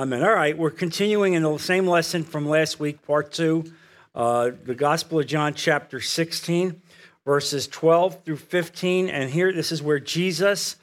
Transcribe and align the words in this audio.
Amen. 0.00 0.22
All 0.22 0.32
right, 0.32 0.56
we're 0.56 0.70
continuing 0.70 1.34
in 1.34 1.42
the 1.42 1.58
same 1.58 1.86
lesson 1.86 2.24
from 2.24 2.48
last 2.48 2.80
week, 2.80 3.02
part 3.06 3.32
two, 3.32 3.70
uh, 4.14 4.50
the 4.64 4.74
Gospel 4.74 5.20
of 5.20 5.26
John, 5.26 5.52
chapter 5.52 6.00
16, 6.00 6.80
verses 7.26 7.66
12 7.66 8.24
through 8.24 8.38
15. 8.38 9.10
And 9.10 9.28
here, 9.28 9.52
this 9.52 9.70
is 9.70 9.82
where 9.82 10.00
Jesus 10.00 10.76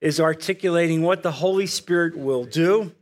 is 0.00 0.18
articulating 0.18 1.02
what 1.02 1.22
the 1.22 1.32
Holy 1.32 1.66
Spirit 1.66 2.16
will 2.16 2.44
do. 2.44 2.92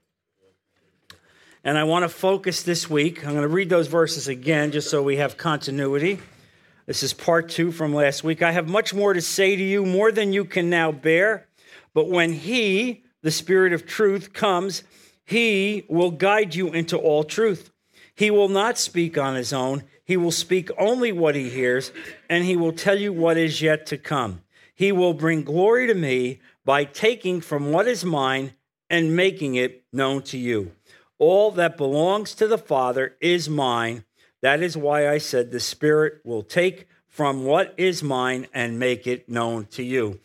And 1.63 1.79
I 1.79 1.85
want 1.85 2.03
to 2.03 2.09
focus 2.09 2.65
this 2.65 2.91
week. 2.91 3.25
I'm 3.25 3.35
going 3.35 3.43
to 3.43 3.49
read 3.49 3.71
those 3.71 3.87
verses 3.87 4.27
again 4.27 4.73
just 4.73 4.91
so 4.91 5.05
we 5.05 5.19
have 5.19 5.37
continuity. 5.37 6.19
This 6.87 7.05
is 7.05 7.13
part 7.13 7.49
two 7.49 7.71
from 7.71 7.95
last 7.95 8.25
week. 8.25 8.43
I 8.43 8.51
have 8.51 8.69
much 8.69 8.93
more 8.93 9.13
to 9.13 9.21
say 9.21 9.55
to 9.55 9.63
you, 9.63 9.87
more 9.87 10.11
than 10.11 10.33
you 10.33 10.45
can 10.45 10.69
now 10.69 10.91
bear. 10.91 11.47
But 11.95 12.09
when 12.09 12.33
He, 12.33 13.05
the 13.23 13.31
Spirit 13.31 13.73
of 13.73 13.87
truth, 13.87 14.33
comes, 14.33 14.83
he 15.31 15.85
will 15.89 16.11
guide 16.11 16.57
you 16.57 16.73
into 16.73 16.99
all 16.99 17.23
truth. 17.23 17.71
He 18.17 18.33
will 18.33 18.49
not 18.49 18.79
speak 18.79 19.17
on 19.17 19.37
his 19.37 19.53
own. 19.53 19.85
He 20.05 20.17
will 20.17 20.33
speak 20.33 20.71
only 20.77 21.13
what 21.13 21.37
he 21.37 21.49
hears, 21.49 21.93
and 22.29 22.43
he 22.43 22.57
will 22.57 22.73
tell 22.73 22.99
you 22.99 23.13
what 23.13 23.37
is 23.37 23.63
yet 23.63 23.87
to 23.87 23.97
come. 23.97 24.43
He 24.75 24.91
will 24.91 25.15
bring 25.15 25.45
glory 25.45 25.87
to 25.87 25.95
me 25.95 26.41
by 26.65 26.83
taking 26.83 27.41
from 27.41 27.71
what 27.71 27.87
is 27.87 28.05
mine 28.05 28.55
and 28.91 29.15
making 29.15 29.55
it 29.55 29.85
known 29.93 30.23
to 30.23 30.37
you. 30.37 30.73
All 31.21 31.53
that 31.53 31.77
belongs 31.77 32.35
to 32.35 32.49
the 32.49 32.59
Father 32.59 33.15
is 33.21 33.49
mine. 33.49 34.05
That 34.43 34.65
is 34.65 34.77
why 34.77 35.09
I 35.09 35.19
said 35.19 35.53
the 35.53 35.61
Spirit 35.61 36.23
will 36.25 36.43
take 36.43 36.89
from 37.07 37.45
what 37.45 37.73
is 37.77 38.03
mine 38.03 38.49
and 38.53 38.81
make 38.81 39.07
it 39.07 39.29
known 39.29 39.67
to 39.67 39.85
you. 39.85 40.19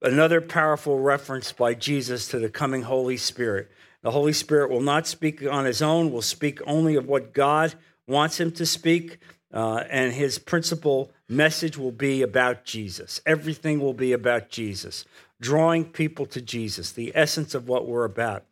Another 0.00 0.40
powerful 0.40 0.98
reference 0.98 1.52
by 1.52 1.74
Jesus 1.74 2.26
to 2.28 2.38
the 2.38 2.48
coming 2.48 2.84
Holy 2.84 3.18
Spirit. 3.18 3.70
The 4.06 4.12
Holy 4.12 4.34
Spirit 4.34 4.70
will 4.70 4.82
not 4.82 5.08
speak 5.08 5.44
on 5.44 5.64
his 5.64 5.82
own, 5.82 6.12
will 6.12 6.22
speak 6.22 6.60
only 6.64 6.94
of 6.94 7.08
what 7.08 7.32
God 7.32 7.74
wants 8.06 8.38
him 8.38 8.52
to 8.52 8.64
speak, 8.64 9.18
uh, 9.52 9.82
and 9.90 10.12
his 10.12 10.38
principal 10.38 11.10
message 11.28 11.76
will 11.76 11.90
be 11.90 12.22
about 12.22 12.64
Jesus. 12.64 13.20
Everything 13.26 13.80
will 13.80 13.94
be 13.94 14.12
about 14.12 14.48
Jesus, 14.48 15.06
drawing 15.40 15.84
people 15.84 16.24
to 16.26 16.40
Jesus, 16.40 16.92
the 16.92 17.10
essence 17.16 17.52
of 17.52 17.66
what 17.66 17.88
we're 17.88 18.04
about. 18.04 18.44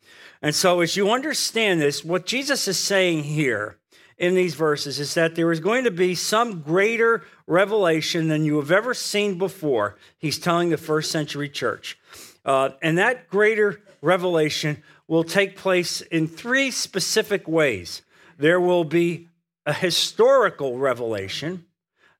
And 0.43 0.57
so, 0.57 0.81
as 0.81 0.97
you 0.97 1.13
understand 1.13 1.81
this, 1.81 2.05
what 2.05 2.27
Jesus 2.27 2.67
is 2.67 2.77
saying 2.77 3.23
here 3.23 3.79
in 4.19 4.35
these 4.35 4.57
verses 4.57 4.99
is 4.99 5.15
that 5.15 5.37
there 5.37 5.53
is 5.53 5.61
going 5.61 5.85
to 5.85 5.93
be 5.93 6.17
some 6.17 6.63
greater 6.63 7.23
revelation 7.47 8.27
than 8.27 8.45
you 8.45 8.57
have 8.57 8.73
ever 8.73 8.93
seen 8.93 9.39
before. 9.39 9.99
He's 10.19 10.41
telling 10.41 10.71
the 10.71 10.79
first 10.79 11.13
century 11.13 11.49
church. 11.49 11.97
Uh, 12.45 12.71
and 12.83 12.99
that 12.99 13.29
greater 13.29 13.81
revelation 14.03 14.83
will 15.07 15.25
take 15.25 15.57
place 15.57 16.01
in 16.01 16.27
three 16.27 16.71
specific 16.71 17.47
ways. 17.47 18.03
There 18.39 18.61
will 18.61 18.85
be 18.85 19.29
a 19.67 19.73
historical 19.73 20.79
revelation, 20.79 21.65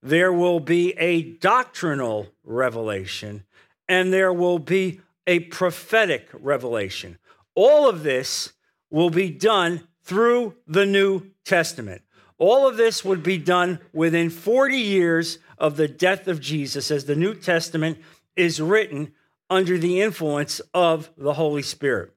there 0.03 0.33
will 0.33 0.61
be 0.61 0.93
a 0.99 1.23
doctrinal 1.23 2.29
revelation, 2.45 3.45
and 3.89 4.13
there 4.13 4.33
will 4.33 4.59
be 4.59 5.01
a 5.27 5.41
prophetic 5.41 6.29
revelation. 6.33 7.19
All 7.55 7.89
of 7.89 8.03
this 8.03 8.53
will 8.91 9.11
be 9.11 9.31
done 9.31 9.87
through 10.03 10.55
the 10.67 10.87
New 10.87 11.31
Testament. 11.45 12.03
All 12.39 12.69
of 12.69 12.77
this 12.77 13.05
would 13.05 13.23
be 13.23 13.39
done 13.39 13.79
within 13.93 14.29
40 14.29 14.77
years 14.77 15.39
of 15.57 15.77
the 15.77 15.89
death 15.89 16.29
of 16.29 16.41
Jesus, 16.41 16.91
as 16.91 17.05
the 17.05 17.15
New 17.15 17.35
Testament 17.35 17.99
is 18.37 18.61
written 18.61 19.13
under 19.49 19.79
the 19.79 20.01
influence 20.01 20.61
of 20.73 21.11
the 21.17 21.35
Holy 21.35 21.63
Spirit. 21.63 22.14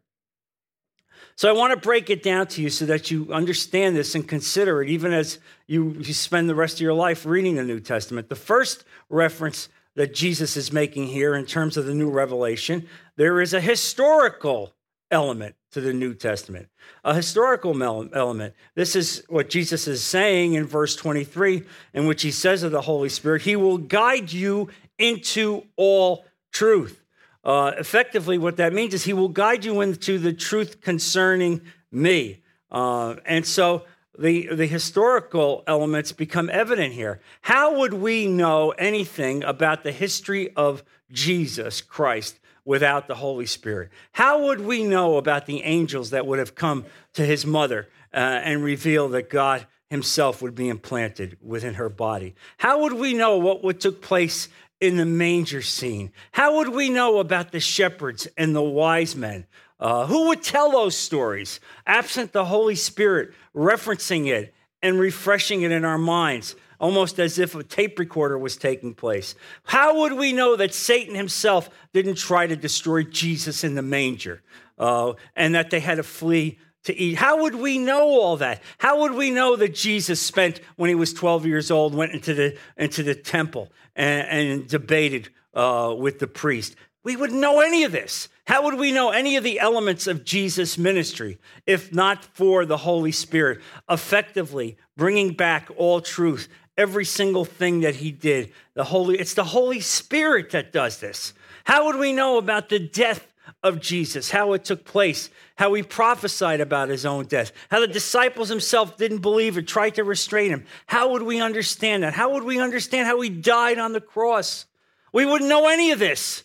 So 1.38 1.48
I 1.48 1.52
want 1.52 1.72
to 1.72 1.80
break 1.80 2.10
it 2.10 2.24
down 2.24 2.48
to 2.48 2.64
you 2.64 2.72
so 2.72 2.88
that 2.88 3.12
you 3.12 3.32
understand 3.32 3.96
this 3.96 4.16
and 4.16 4.28
consider 4.28 4.82
it, 4.82 4.90
even 4.90 5.14
as 5.14 5.38
you, 5.68 5.92
you 5.92 6.12
spend 6.12 6.50
the 6.50 6.56
rest 6.56 6.78
of 6.78 6.82
your 6.82 6.96
life 6.96 7.28
reading 7.28 7.58
the 7.58 7.64
New 7.64 7.80
Testament. 7.80 8.28
The 8.28 8.36
first 8.36 8.86
reference 9.08 9.70
that 9.94 10.16
Jesus 10.16 10.58
is 10.58 10.74
making 10.74 11.06
here 11.06 11.36
in 11.36 11.46
terms 11.46 11.78
of 11.78 11.86
the 11.86 11.94
new 11.94 12.10
revelation, 12.10 12.88
there 13.18 13.40
is 13.40 13.54
a 13.54 13.62
historical 13.62 14.74
element 15.12 15.56
to 15.74 15.80
the 15.80 15.94
New 15.94 16.16
Testament, 16.16 16.70
a 17.04 17.14
historical 17.14 17.80
element. 18.16 18.56
This 18.74 18.96
is 18.96 19.24
what 19.30 19.48
Jesus 19.52 19.88
is 19.88 20.04
saying 20.04 20.56
in 20.56 20.66
verse 20.66 20.96
23, 20.96 21.62
in 21.94 22.08
which 22.08 22.24
he 22.24 22.32
says 22.32 22.64
of 22.64 22.72
the 22.72 22.82
Holy 22.82 23.10
Spirit, 23.10 23.44
He 23.44 23.56
will 23.56 23.78
guide 23.78 24.34
you 24.34 24.70
into 24.98 25.66
all 25.76 26.26
truth. 26.52 27.04
Uh, 27.48 27.72
effectively, 27.78 28.38
what 28.38 28.58
that 28.58 28.74
means 28.74 28.94
is 28.94 29.06
he 29.06 29.14
will 29.14 29.30
guide 29.30 29.64
you 29.64 29.80
into 29.80 30.20
the 30.20 30.34
truth 30.34 30.82
concerning 30.82 31.62
me. 31.90 32.44
Uh, 32.70 33.16
and 33.26 33.46
so 33.46 33.86
the, 34.20 34.54
the 34.54 34.66
historical 34.66 35.64
elements 35.66 36.12
become 36.12 36.50
evident 36.50 36.94
here. 36.94 37.22
How 37.40 37.80
would 37.80 37.94
we 37.94 38.28
know 38.28 38.72
anything 38.72 39.46
about 39.46 39.84
the 39.84 39.94
history 39.94 40.50
of 40.58 40.84
Jesus 41.10 41.80
Christ 41.80 42.38
without 42.66 43.08
the 43.08 43.16
Holy 43.16 43.46
Spirit? 43.46 43.92
How 44.12 44.44
would 44.48 44.60
we 44.60 44.84
know 44.84 45.16
about 45.16 45.46
the 45.46 45.64
angels 45.64 46.10
that 46.10 46.28
would 46.28 46.40
have 46.40 46.54
come 46.54 46.86
to 47.14 47.26
his 47.26 47.46
mother 47.46 47.88
uh, 48.14 48.18
and 48.18 48.62
reveal 48.62 49.08
that 49.10 49.30
God 49.30 49.66
himself 49.90 50.42
would 50.42 50.54
be 50.54 50.68
implanted 50.68 51.38
within 51.42 51.76
her 51.76 51.88
body? 51.88 52.36
How 52.58 52.82
would 52.82 52.94
we 52.94 53.14
know 53.14 53.38
what, 53.38 53.64
what 53.64 53.80
took 53.80 54.02
place 54.02 54.50
in 54.80 54.98
the 54.98 55.06
manger 55.06 55.62
scene? 55.62 56.12
How 56.32 56.58
would 56.58 56.70
we 56.70 56.90
know 56.90 57.20
about 57.20 57.52
the 57.52 57.60
shepherds 57.60 58.28
and 58.38 58.56
the 58.56 58.62
wise 58.62 59.16
men? 59.16 59.46
Uh, 59.80 60.08
who 60.08 60.28
would 60.28 60.42
tell 60.42 60.72
those 60.72 60.98
stories 60.98 61.60
absent 61.86 62.32
the 62.32 62.46
Holy 62.46 62.76
Spirit 62.76 63.34
referencing 63.56 64.28
it 64.28 64.54
and 64.82 65.00
refreshing 65.00 65.62
it 65.62 65.72
in 65.72 65.86
our 65.86 66.00
minds, 66.00 66.56
almost 66.80 67.20
as 67.20 67.38
if 67.38 67.54
a 67.54 67.64
tape 67.64 68.00
recorder 68.00 68.38
was 68.38 68.58
taking 68.58 68.96
place? 68.96 69.36
How 69.64 70.00
would 70.00 70.14
we 70.14 70.34
know 70.34 70.56
that 70.56 70.74
Satan 70.74 71.14
himself 71.14 71.70
didn't 71.94 72.16
try 72.16 72.48
to 72.48 72.56
destroy 72.56 73.04
Jesus 73.04 73.64
in 73.64 73.76
the 73.76 73.84
manger 73.84 74.42
uh, 74.80 75.14
and 75.36 75.54
that 75.54 75.70
they 75.70 75.80
had 75.80 75.96
to 75.96 76.04
flee 76.04 76.58
to 76.88 76.98
Egypt. 76.98 77.22
How 77.22 77.42
would 77.44 77.56
we 77.56 77.78
know 77.78 78.02
all 78.02 78.38
that? 78.38 78.62
How 78.80 79.02
would 79.02 79.14
we 79.14 79.32
know 79.32 79.56
that 79.56 79.74
Jesus 79.74 80.20
spent, 80.20 80.60
when 80.76 80.90
he 80.90 80.96
was 80.96 81.14
12 81.14 81.46
years 81.46 81.72
old, 81.72 81.94
went 81.94 82.14
into 82.14 82.34
the, 82.34 82.58
into 82.76 83.04
the 83.04 83.16
temple 83.16 83.72
and, 83.96 84.28
and 84.28 84.68
debated 84.68 85.30
uh, 85.54 85.96
with 85.98 86.20
the 86.20 86.28
priest? 86.28 86.76
We 87.04 87.16
wouldn't 87.16 87.40
know 87.40 87.62
any 87.62 87.84
of 87.84 87.92
this. 87.92 88.28
How 88.46 88.64
would 88.64 88.76
we 88.76 88.92
know 88.92 89.12
any 89.12 89.36
of 89.38 89.44
the 89.44 89.60
elements 89.60 90.08
of 90.08 90.26
Jesus' 90.26 90.78
ministry 90.78 91.38
if 91.66 91.94
not 91.94 92.24
for 92.24 92.66
the 92.66 92.78
Holy 92.78 93.12
Spirit 93.12 93.62
effectively 93.90 94.78
bringing 94.96 95.34
back 95.34 95.70
all 95.78 96.02
truth, 96.02 96.50
every 96.78 97.06
single 97.06 97.46
thing 97.46 97.82
that 97.82 97.96
he 97.96 98.12
did? 98.12 98.52
The 98.74 98.86
Holy, 98.86 99.20
it's 99.20 99.34
the 99.34 99.44
Holy 99.44 99.80
Spirit 99.80 100.52
that 100.52 100.74
does 100.74 101.00
this. 101.00 101.34
How 101.66 101.86
would 101.86 101.98
we 101.98 102.14
know 102.14 102.38
about 102.38 102.70
the 102.70 102.80
death 102.80 103.34
of 103.64 103.82
Jesus, 103.82 104.32
how 104.32 104.54
it 104.54 104.64
took 104.66 104.86
place, 104.86 105.30
how 105.56 105.74
he 105.74 105.84
prophesied 105.84 106.62
about 106.62 106.90
his 106.90 107.06
own 107.06 107.26
death, 107.26 107.52
how 107.70 107.80
the 107.80 107.88
disciples 107.88 108.50
himself 108.50 108.98
didn't 108.98 109.20
believe 109.20 109.58
it, 109.58 109.68
tried 109.68 109.96
to 109.96 110.04
restrain 110.04 110.52
him. 110.52 110.66
How 110.86 111.12
would 111.12 111.24
we 111.24 111.42
understand 111.42 112.04
that? 112.04 112.14
How 112.14 112.34
would 112.34 112.44
we 112.44 112.60
understand 112.60 113.08
how 113.08 113.20
he 113.22 113.30
died 113.30 113.78
on 113.78 113.94
the 113.94 114.02
cross? 114.02 114.66
We 115.14 115.26
wouldn't 115.26 115.50
know 115.50 115.68
any 115.68 115.92
of 115.92 116.00
this 116.00 116.44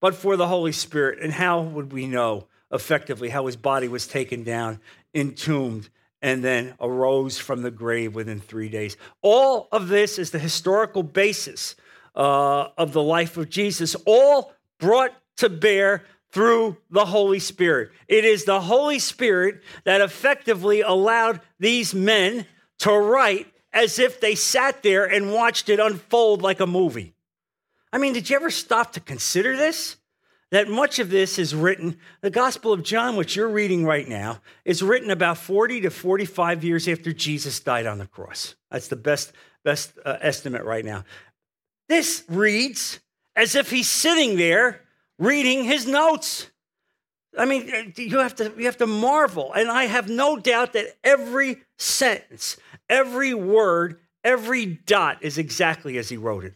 but 0.00 0.14
for 0.14 0.36
the 0.36 0.46
Holy 0.46 0.72
Spirit. 0.72 1.20
And 1.20 1.32
how 1.32 1.62
would 1.62 1.92
we 1.92 2.06
know 2.06 2.46
effectively 2.70 3.28
how 3.28 3.46
his 3.46 3.56
body 3.56 3.88
was 3.88 4.06
taken 4.06 4.44
down, 4.44 4.80
entombed, 5.14 5.88
and 6.20 6.42
then 6.42 6.74
arose 6.80 7.38
from 7.38 7.62
the 7.62 7.70
grave 7.70 8.14
within 8.14 8.40
three 8.40 8.68
days? 8.68 8.96
All 9.22 9.68
of 9.72 9.88
this 9.88 10.18
is 10.18 10.30
the 10.30 10.38
historical 10.38 11.02
basis 11.02 11.74
uh, 12.14 12.68
of 12.76 12.92
the 12.92 13.02
life 13.02 13.36
of 13.36 13.48
Jesus, 13.48 13.94
all 14.06 14.52
brought 14.78 15.12
to 15.36 15.48
bear 15.48 16.04
through 16.30 16.76
the 16.90 17.06
Holy 17.06 17.38
Spirit. 17.38 17.90
It 18.06 18.24
is 18.24 18.44
the 18.44 18.60
Holy 18.60 18.98
Spirit 18.98 19.62
that 19.84 20.00
effectively 20.00 20.80
allowed 20.82 21.40
these 21.58 21.94
men 21.94 22.46
to 22.80 22.92
write 22.92 23.46
as 23.72 23.98
if 23.98 24.20
they 24.20 24.34
sat 24.34 24.82
there 24.82 25.04
and 25.04 25.32
watched 25.32 25.68
it 25.68 25.80
unfold 25.80 26.42
like 26.42 26.60
a 26.60 26.66
movie. 26.66 27.14
I 27.92 27.98
mean, 27.98 28.12
did 28.12 28.28
you 28.28 28.36
ever 28.36 28.50
stop 28.50 28.92
to 28.92 29.00
consider 29.00 29.56
this? 29.56 29.96
That 30.50 30.68
much 30.68 30.98
of 30.98 31.10
this 31.10 31.38
is 31.38 31.54
written, 31.54 31.98
the 32.22 32.30
Gospel 32.30 32.72
of 32.72 32.82
John, 32.82 33.16
which 33.16 33.36
you're 33.36 33.50
reading 33.50 33.84
right 33.84 34.08
now, 34.08 34.40
is 34.64 34.82
written 34.82 35.10
about 35.10 35.36
40 35.36 35.82
to 35.82 35.90
45 35.90 36.64
years 36.64 36.88
after 36.88 37.12
Jesus 37.12 37.60
died 37.60 37.84
on 37.84 37.98
the 37.98 38.06
cross. 38.06 38.54
That's 38.70 38.88
the 38.88 38.96
best, 38.96 39.32
best 39.62 39.92
uh, 40.06 40.16
estimate 40.22 40.64
right 40.64 40.84
now. 40.84 41.04
This 41.88 42.24
reads 42.28 43.00
as 43.36 43.54
if 43.54 43.70
he's 43.70 43.88
sitting 43.88 44.36
there 44.36 44.87
reading 45.18 45.64
his 45.64 45.86
notes. 45.86 46.50
I 47.36 47.44
mean, 47.44 47.70
uh, 47.72 47.82
you 47.96 48.18
have 48.18 48.34
to 48.36 48.52
you 48.56 48.64
have 48.64 48.78
to 48.78 48.86
marvel, 48.86 49.52
and 49.52 49.70
I 49.70 49.84
have 49.84 50.08
no 50.08 50.38
doubt 50.38 50.72
that 50.72 50.96
every 51.04 51.62
sentence, 51.76 52.56
every 52.88 53.34
word, 53.34 54.00
every 54.24 54.66
dot 54.66 55.18
is 55.22 55.38
exactly 55.38 55.98
as 55.98 56.08
he 56.08 56.16
wrote 56.16 56.44
it. 56.44 56.54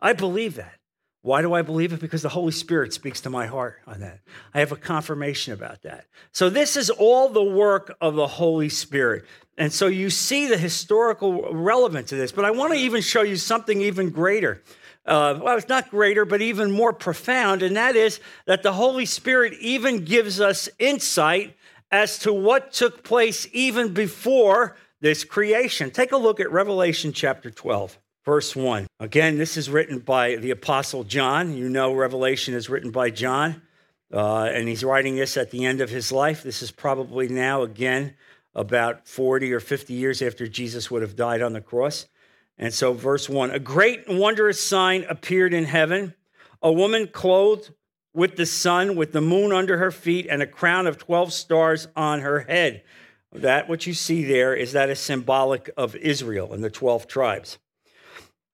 I 0.00 0.12
believe 0.12 0.56
that. 0.56 0.78
Why 1.22 1.42
do 1.42 1.52
I 1.52 1.62
believe 1.62 1.92
it? 1.92 2.00
Because 2.00 2.22
the 2.22 2.28
Holy 2.28 2.52
Spirit 2.52 2.92
speaks 2.92 3.20
to 3.22 3.30
my 3.30 3.46
heart 3.46 3.80
on 3.86 4.00
that. 4.00 4.20
I 4.54 4.60
have 4.60 4.70
a 4.70 4.76
confirmation 4.76 5.52
about 5.52 5.82
that. 5.82 6.06
So, 6.32 6.48
this 6.48 6.76
is 6.76 6.90
all 6.90 7.28
the 7.28 7.42
work 7.42 7.96
of 8.00 8.14
the 8.14 8.26
Holy 8.26 8.68
Spirit. 8.68 9.24
And 9.56 9.72
so, 9.72 9.88
you 9.88 10.10
see 10.10 10.46
the 10.46 10.56
historical 10.56 11.52
relevance 11.52 12.12
of 12.12 12.18
this. 12.18 12.30
But 12.30 12.44
I 12.44 12.52
want 12.52 12.72
to 12.72 12.78
even 12.78 13.02
show 13.02 13.22
you 13.22 13.36
something 13.36 13.80
even 13.80 14.10
greater. 14.10 14.62
Uh, 15.08 15.40
well, 15.42 15.56
it's 15.56 15.68
not 15.68 15.90
greater, 15.90 16.24
but 16.24 16.42
even 16.42 16.70
more 16.70 16.92
profound. 16.92 17.62
And 17.62 17.76
that 17.76 17.96
is 17.96 18.20
that 18.46 18.62
the 18.62 18.74
Holy 18.74 19.06
Spirit 19.06 19.54
even 19.60 20.04
gives 20.04 20.40
us 20.40 20.68
insight 20.78 21.56
as 21.90 22.18
to 22.20 22.32
what 22.32 22.72
took 22.72 23.02
place 23.02 23.48
even 23.52 23.94
before 23.94 24.76
this 25.00 25.24
creation. 25.24 25.90
Take 25.90 26.12
a 26.12 26.16
look 26.16 26.38
at 26.38 26.52
Revelation 26.52 27.12
chapter 27.12 27.50
12 27.50 27.98
verse 28.28 28.54
1. 28.54 28.86
Again, 29.00 29.38
this 29.38 29.56
is 29.56 29.70
written 29.70 30.00
by 30.00 30.36
the 30.36 30.50
Apostle 30.50 31.02
John. 31.02 31.56
You 31.56 31.70
know, 31.70 31.94
Revelation 31.94 32.52
is 32.52 32.68
written 32.68 32.90
by 32.90 33.08
John, 33.08 33.62
uh, 34.12 34.50
and 34.52 34.68
he's 34.68 34.84
writing 34.84 35.16
this 35.16 35.38
at 35.38 35.50
the 35.50 35.64
end 35.64 35.80
of 35.80 35.88
his 35.88 36.12
life. 36.12 36.42
This 36.42 36.60
is 36.60 36.70
probably 36.70 37.28
now, 37.28 37.62
again, 37.62 38.16
about 38.54 39.08
40 39.08 39.50
or 39.54 39.60
50 39.60 39.94
years 39.94 40.20
after 40.20 40.46
Jesus 40.46 40.90
would 40.90 41.00
have 41.00 41.16
died 41.16 41.40
on 41.40 41.54
the 41.54 41.62
cross. 41.62 42.06
And 42.58 42.74
so, 42.74 42.92
verse 42.92 43.28
1 43.28 43.50
A 43.50 43.58
great 43.58 44.08
and 44.08 44.18
wondrous 44.18 44.60
sign 44.60 45.04
appeared 45.08 45.54
in 45.54 45.64
heaven 45.64 46.14
a 46.60 46.72
woman 46.72 47.06
clothed 47.06 47.70
with 48.12 48.36
the 48.36 48.46
sun, 48.46 48.96
with 48.96 49.12
the 49.12 49.20
moon 49.20 49.52
under 49.52 49.78
her 49.78 49.92
feet, 49.92 50.26
and 50.28 50.42
a 50.42 50.46
crown 50.46 50.86
of 50.86 50.98
12 50.98 51.32
stars 51.32 51.86
on 51.94 52.20
her 52.20 52.40
head. 52.40 52.82
That, 53.32 53.68
what 53.68 53.86
you 53.86 53.94
see 53.94 54.24
there, 54.24 54.54
is 54.54 54.72
that 54.72 54.90
is 54.90 54.98
symbolic 54.98 55.70
of 55.76 55.94
Israel 55.94 56.52
and 56.52 56.64
the 56.64 56.70
12 56.70 57.06
tribes. 57.06 57.58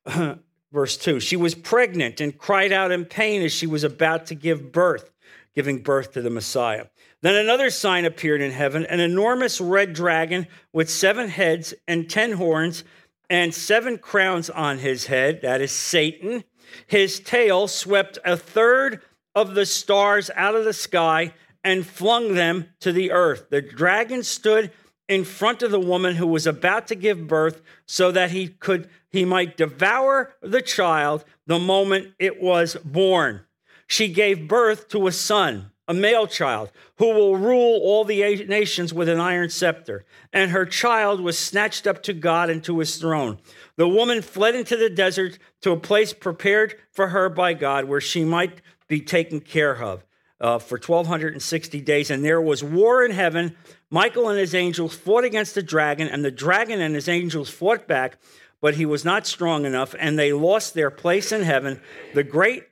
verse 0.74 0.96
2 0.98 1.20
She 1.20 1.36
was 1.36 1.54
pregnant 1.54 2.20
and 2.20 2.36
cried 2.36 2.72
out 2.72 2.92
in 2.92 3.06
pain 3.06 3.40
as 3.40 3.52
she 3.52 3.66
was 3.66 3.84
about 3.84 4.26
to 4.26 4.34
give 4.34 4.72
birth, 4.72 5.10
giving 5.54 5.82
birth 5.82 6.12
to 6.12 6.20
the 6.20 6.28
Messiah. 6.28 6.86
Then 7.22 7.36
another 7.36 7.70
sign 7.70 8.04
appeared 8.04 8.42
in 8.42 8.50
heaven 8.50 8.84
an 8.84 9.00
enormous 9.00 9.60
red 9.60 9.94
dragon 9.94 10.46
with 10.74 10.90
seven 10.90 11.28
heads 11.28 11.72
and 11.88 12.10
ten 12.10 12.32
horns 12.32 12.84
and 13.34 13.52
seven 13.52 13.98
crowns 13.98 14.48
on 14.48 14.78
his 14.78 15.06
head. 15.06 15.42
That 15.42 15.60
is 15.60 15.72
Satan. 15.72 16.44
His 16.86 17.18
tail 17.18 17.66
swept 17.66 18.16
a 18.24 18.36
third 18.36 19.02
of 19.34 19.56
the 19.56 19.66
stars 19.66 20.30
out 20.36 20.54
of 20.54 20.64
the 20.64 20.72
sky 20.72 21.34
and 21.64 21.84
flung 21.84 22.34
them 22.34 22.68
to 22.78 22.92
the 22.92 23.10
earth. 23.10 23.50
The 23.50 23.60
dragon 23.60 24.22
stood 24.22 24.70
in 25.08 25.24
front 25.24 25.64
of 25.64 25.72
the 25.72 25.80
woman 25.80 26.14
who 26.14 26.28
was 26.28 26.46
about 26.46 26.86
to 26.86 26.94
give 26.94 27.26
birth 27.26 27.60
so 27.86 28.12
that 28.12 28.30
he 28.30 28.46
could 28.46 28.88
he 29.10 29.24
might 29.24 29.56
devour 29.56 30.36
the 30.40 30.62
child 30.62 31.24
the 31.44 31.58
moment 31.58 32.14
it 32.20 32.40
was 32.40 32.76
born. 32.84 33.40
She 33.88 34.12
gave 34.12 34.46
birth 34.46 34.86
to 34.90 35.08
a 35.08 35.12
son, 35.12 35.72
a 35.86 35.94
male 35.94 36.26
child, 36.26 36.70
who 36.96 37.12
will 37.12 37.36
rule 37.36 37.80
all 37.82 38.04
the 38.04 38.44
nations 38.46 38.94
with 38.94 39.08
an 39.08 39.20
iron 39.20 39.50
scepter. 39.50 40.04
And 40.32 40.50
her 40.50 40.64
child 40.64 41.20
was 41.20 41.38
snatched 41.38 41.86
up 41.86 42.02
to 42.04 42.12
God 42.12 42.48
and 42.48 42.64
to 42.64 42.78
his 42.78 42.96
throne. 42.96 43.38
The 43.76 43.88
woman 43.88 44.22
fled 44.22 44.54
into 44.54 44.76
the 44.76 44.88
desert 44.88 45.38
to 45.62 45.72
a 45.72 45.80
place 45.80 46.12
prepared 46.12 46.76
for 46.90 47.08
her 47.08 47.28
by 47.28 47.54
God 47.54 47.84
where 47.84 48.00
she 48.00 48.24
might 48.24 48.62
be 48.88 49.00
taken 49.00 49.40
care 49.40 49.82
of. 49.82 50.04
Uh, 50.40 50.58
for 50.58 50.76
1260 50.76 51.80
days, 51.80 52.10
and 52.10 52.22
there 52.22 52.40
was 52.40 52.62
war 52.62 53.04
in 53.04 53.12
heaven. 53.12 53.56
Michael 53.88 54.28
and 54.28 54.38
his 54.38 54.54
angels 54.54 54.94
fought 54.94 55.24
against 55.24 55.54
the 55.54 55.62
dragon, 55.62 56.08
and 56.08 56.24
the 56.24 56.30
dragon 56.30 56.80
and 56.82 56.94
his 56.94 57.08
angels 57.08 57.48
fought 57.48 57.86
back, 57.86 58.18
but 58.60 58.74
he 58.74 58.84
was 58.84 59.04
not 59.04 59.26
strong 59.26 59.64
enough, 59.64 59.94
and 59.98 60.18
they 60.18 60.32
lost 60.32 60.74
their 60.74 60.90
place 60.90 61.32
in 61.32 61.42
heaven. 61.42 61.80
The 62.14 62.24
great 62.24 62.64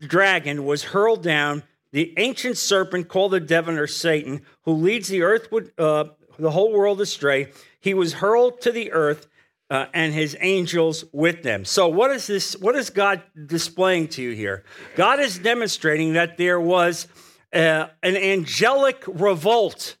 dragon 0.00 0.64
was 0.64 0.84
hurled 0.84 1.22
down, 1.22 1.62
the 1.96 2.12
ancient 2.18 2.58
serpent 2.58 3.08
called 3.08 3.32
the 3.32 3.40
devil 3.40 3.78
or 3.78 3.86
Satan, 3.86 4.42
who 4.64 4.72
leads 4.72 5.08
the 5.08 5.22
earth, 5.22 5.48
uh, 5.78 6.04
the 6.38 6.50
whole 6.50 6.70
world 6.70 7.00
astray. 7.00 7.50
He 7.80 7.94
was 7.94 8.12
hurled 8.12 8.60
to 8.60 8.70
the 8.70 8.92
earth. 8.92 9.26
Uh, 9.68 9.86
and 9.92 10.14
his 10.14 10.36
angels 10.38 11.04
with 11.10 11.42
them. 11.42 11.64
So, 11.64 11.88
what 11.88 12.12
is 12.12 12.28
this? 12.28 12.52
What 12.54 12.76
is 12.76 12.88
God 12.88 13.20
displaying 13.46 14.06
to 14.10 14.22
you 14.22 14.30
here? 14.30 14.62
God 14.94 15.18
is 15.18 15.40
demonstrating 15.40 16.12
that 16.12 16.36
there 16.36 16.60
was 16.60 17.08
uh, 17.52 17.88
an 18.00 18.16
angelic 18.16 19.02
revolt 19.08 19.96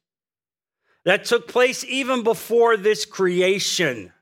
that 1.04 1.24
took 1.24 1.48
place 1.48 1.82
even 1.82 2.22
before 2.22 2.76
this 2.76 3.04
creation 3.04 4.12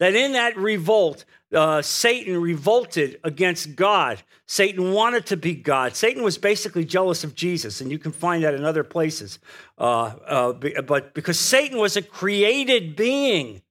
that 0.00 0.14
in 0.14 0.32
that 0.32 0.56
revolt, 0.56 1.26
uh, 1.54 1.82
Satan 1.82 2.40
revolted 2.40 3.20
against 3.22 3.76
God. 3.76 4.22
Satan 4.46 4.92
wanted 4.92 5.26
to 5.26 5.36
be 5.36 5.54
God. 5.54 5.94
Satan 5.94 6.22
was 6.24 6.38
basically 6.38 6.84
jealous 6.84 7.22
of 7.22 7.34
Jesus, 7.34 7.80
and 7.80 7.90
you 7.90 7.98
can 7.98 8.10
find 8.10 8.42
that 8.42 8.54
in 8.54 8.64
other 8.64 8.82
places. 8.82 9.38
Uh, 9.78 10.14
uh, 10.26 10.82
but 10.82 11.14
because 11.14 11.38
Satan 11.38 11.78
was 11.78 11.96
a 11.96 12.02
created 12.02 12.96
being, 12.96 13.62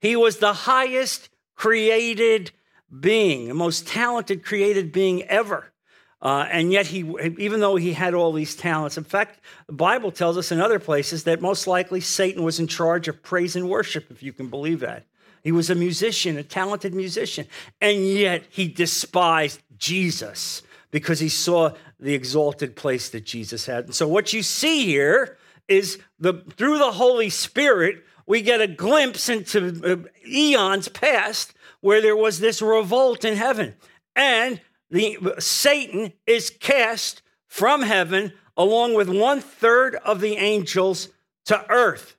he 0.00 0.16
was 0.16 0.36
the 0.36 0.52
highest 0.52 1.30
created 1.56 2.52
being, 3.00 3.48
the 3.48 3.54
most 3.54 3.88
talented 3.88 4.44
created 4.44 4.92
being 4.92 5.22
ever. 5.24 5.72
Uh, 6.20 6.46
and 6.50 6.72
yet, 6.72 6.86
he, 6.86 6.98
even 7.38 7.60
though 7.60 7.76
he 7.76 7.92
had 7.92 8.14
all 8.14 8.32
these 8.32 8.54
talents, 8.54 8.98
in 8.98 9.04
fact, 9.04 9.40
the 9.66 9.72
Bible 9.72 10.10
tells 10.10 10.36
us 10.36 10.52
in 10.52 10.60
other 10.60 10.78
places 10.78 11.24
that 11.24 11.40
most 11.40 11.66
likely 11.66 12.00
Satan 12.00 12.42
was 12.42 12.60
in 12.60 12.66
charge 12.66 13.08
of 13.08 13.22
praise 13.22 13.56
and 13.56 13.68
worship, 13.68 14.10
if 14.10 14.22
you 14.22 14.32
can 14.32 14.48
believe 14.48 14.80
that. 14.80 15.04
He 15.44 15.52
was 15.52 15.68
a 15.68 15.74
musician, 15.74 16.38
a 16.38 16.42
talented 16.42 16.94
musician, 16.94 17.46
and 17.80 18.06
yet 18.08 18.44
he 18.48 18.66
despised 18.66 19.60
Jesus 19.76 20.62
because 20.90 21.20
he 21.20 21.28
saw 21.28 21.72
the 22.00 22.14
exalted 22.14 22.76
place 22.76 23.10
that 23.10 23.26
Jesus 23.26 23.66
had. 23.66 23.84
And 23.84 23.94
so 23.94 24.08
what 24.08 24.32
you 24.32 24.42
see 24.42 24.86
here 24.86 25.36
is 25.68 25.98
the 26.18 26.34
through 26.56 26.78
the 26.78 26.92
Holy 26.92 27.28
Spirit, 27.28 28.04
we 28.26 28.40
get 28.40 28.62
a 28.62 28.66
glimpse 28.66 29.28
into 29.28 29.80
uh, 29.84 30.08
eons 30.26 30.88
past 30.88 31.52
where 31.80 32.00
there 32.00 32.16
was 32.16 32.40
this 32.40 32.62
revolt 32.62 33.24
in 33.24 33.36
heaven. 33.36 33.74
And 34.16 34.62
the 34.90 35.34
Satan 35.40 36.14
is 36.26 36.48
cast 36.48 37.20
from 37.48 37.82
heaven 37.82 38.32
along 38.56 38.94
with 38.94 39.08
one 39.08 39.40
third 39.40 39.96
of 39.96 40.20
the 40.20 40.36
angels 40.36 41.10
to 41.46 41.70
earth. 41.70 42.16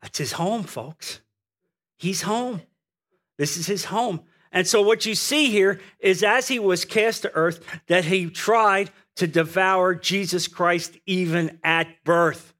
That's 0.00 0.18
his 0.18 0.32
home, 0.32 0.62
folks. 0.62 1.20
He's 2.02 2.22
home. 2.22 2.60
This 3.38 3.56
is 3.56 3.68
his 3.68 3.84
home. 3.84 4.22
And 4.50 4.66
so, 4.66 4.82
what 4.82 5.06
you 5.06 5.14
see 5.14 5.50
here 5.50 5.80
is 6.00 6.24
as 6.24 6.48
he 6.48 6.58
was 6.58 6.84
cast 6.84 7.22
to 7.22 7.32
earth, 7.32 7.64
that 7.86 8.04
he 8.04 8.28
tried 8.28 8.90
to 9.16 9.28
devour 9.28 9.94
Jesus 9.94 10.48
Christ 10.48 10.98
even 11.06 11.60
at 11.62 12.02
birth. 12.02 12.54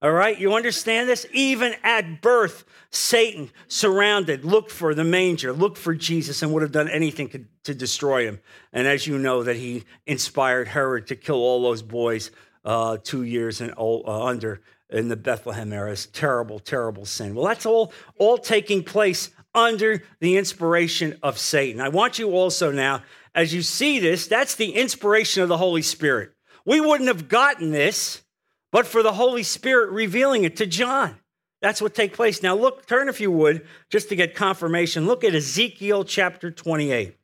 All 0.00 0.10
right, 0.10 0.38
you 0.38 0.54
understand 0.54 1.06
this? 1.06 1.26
Even 1.34 1.74
at 1.82 2.22
birth, 2.22 2.64
Satan 2.88 3.50
surrounded, 3.66 4.46
looked 4.46 4.70
for 4.70 4.94
the 4.94 5.04
manger, 5.04 5.52
looked 5.52 5.76
for 5.76 5.94
Jesus, 5.94 6.40
and 6.40 6.54
would 6.54 6.62
have 6.62 6.72
done 6.72 6.88
anything 6.88 7.46
to, 7.64 7.74
destroy 7.74 8.24
him. 8.24 8.40
And 8.72 8.86
as 8.86 9.06
you 9.06 9.18
know, 9.18 9.42
that 9.42 9.56
he 9.56 9.84
inspired 10.06 10.68
Herod 10.68 11.08
to 11.08 11.16
kill 11.16 11.36
all 11.36 11.62
those 11.62 11.82
boys 11.82 12.30
uh, 12.64 12.96
two 13.02 13.22
years 13.22 13.60
and 13.60 13.74
uh, 13.76 14.24
under 14.24 14.62
in 14.90 15.08
the 15.08 15.16
Bethlehem 15.16 15.72
era 15.72 15.90
is 15.92 16.06
terrible, 16.06 16.58
terrible 16.58 17.04
sin. 17.04 17.34
Well, 17.34 17.46
that's 17.46 17.66
all, 17.66 17.92
all 18.18 18.38
taking 18.38 18.82
place 18.82 19.30
under 19.54 20.02
the 20.20 20.36
inspiration 20.36 21.18
of 21.22 21.38
Satan. 21.38 21.80
I 21.80 21.88
want 21.88 22.18
you 22.18 22.30
also 22.30 22.70
now, 22.70 23.02
as 23.34 23.52
you 23.52 23.62
see 23.62 23.98
this, 23.98 24.26
that's 24.26 24.54
the 24.54 24.72
inspiration 24.72 25.42
of 25.42 25.48
the 25.48 25.58
Holy 25.58 25.82
Spirit. 25.82 26.32
We 26.64 26.80
wouldn't 26.80 27.08
have 27.08 27.28
gotten 27.28 27.70
this 27.70 28.22
but 28.70 28.86
for 28.86 29.02
the 29.02 29.12
Holy 29.12 29.42
Spirit 29.42 29.90
revealing 29.90 30.44
it 30.44 30.56
to 30.56 30.66
John. 30.66 31.18
That's 31.60 31.82
what 31.82 31.94
take 31.94 32.12
place. 32.12 32.42
Now 32.42 32.54
look, 32.54 32.86
turn 32.86 33.08
if 33.08 33.20
you 33.20 33.30
would, 33.32 33.66
just 33.90 34.08
to 34.10 34.16
get 34.16 34.34
confirmation. 34.34 35.06
Look 35.06 35.24
at 35.24 35.34
Ezekiel 35.34 36.04
chapter 36.04 36.50
28. 36.50 37.16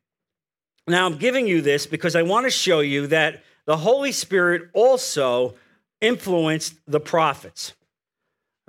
Now 0.88 1.06
I'm 1.06 1.18
giving 1.18 1.46
you 1.46 1.60
this 1.60 1.86
because 1.86 2.16
I 2.16 2.22
want 2.22 2.46
to 2.46 2.50
show 2.50 2.80
you 2.80 3.06
that 3.08 3.44
the 3.66 3.76
Holy 3.76 4.12
Spirit 4.12 4.70
also 4.74 5.54
influenced 6.04 6.74
the 6.86 7.00
prophets. 7.00 7.74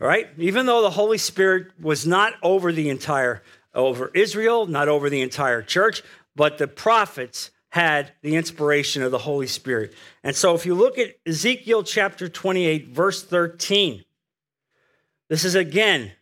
All 0.01 0.08
right? 0.08 0.27
Even 0.38 0.65
though 0.65 0.82
the 0.82 0.89
Holy 0.89 1.18
Spirit 1.18 1.68
was 1.80 2.06
not 2.06 2.34
over 2.42 2.72
the 2.72 2.89
entire 2.89 3.44
over 3.74 4.10
Israel, 4.13 4.68
not 4.68 4.88
over 4.88 5.10
the 5.10 5.22
entire 5.22 5.62
church, 5.62 6.01
but 6.36 6.58
the 6.58 6.68
prophets 6.68 7.51
had 7.70 8.13
the 8.22 8.38
inspiration 8.38 9.04
of 9.04 9.12
the 9.12 9.18
Holy 9.18 9.48
Spirit. 9.48 9.94
And 10.24 10.34
so 10.34 10.56
if 10.56 10.65
you 10.65 10.74
look 10.75 10.98
at 10.98 11.15
Ezekiel 11.25 11.84
chapter 11.84 12.30
28 12.30 12.88
verse 12.88 13.22
13, 13.22 14.06
this 15.30 15.44
is 15.44 15.56
again 15.56 16.13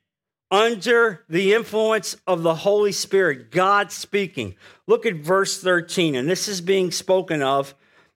under 0.50 1.26
the 1.30 1.54
influence 1.54 2.16
of 2.28 2.44
the 2.44 2.56
Holy 2.56 2.92
Spirit, 2.92 3.52
God 3.52 3.92
speaking. 3.92 4.56
Look 4.88 5.06
at 5.06 5.16
verse 5.16 5.60
13, 5.60 6.16
and 6.16 6.30
this 6.30 6.48
is 6.48 6.62
being 6.62 6.92
spoken 6.92 7.42
of. 7.42 7.74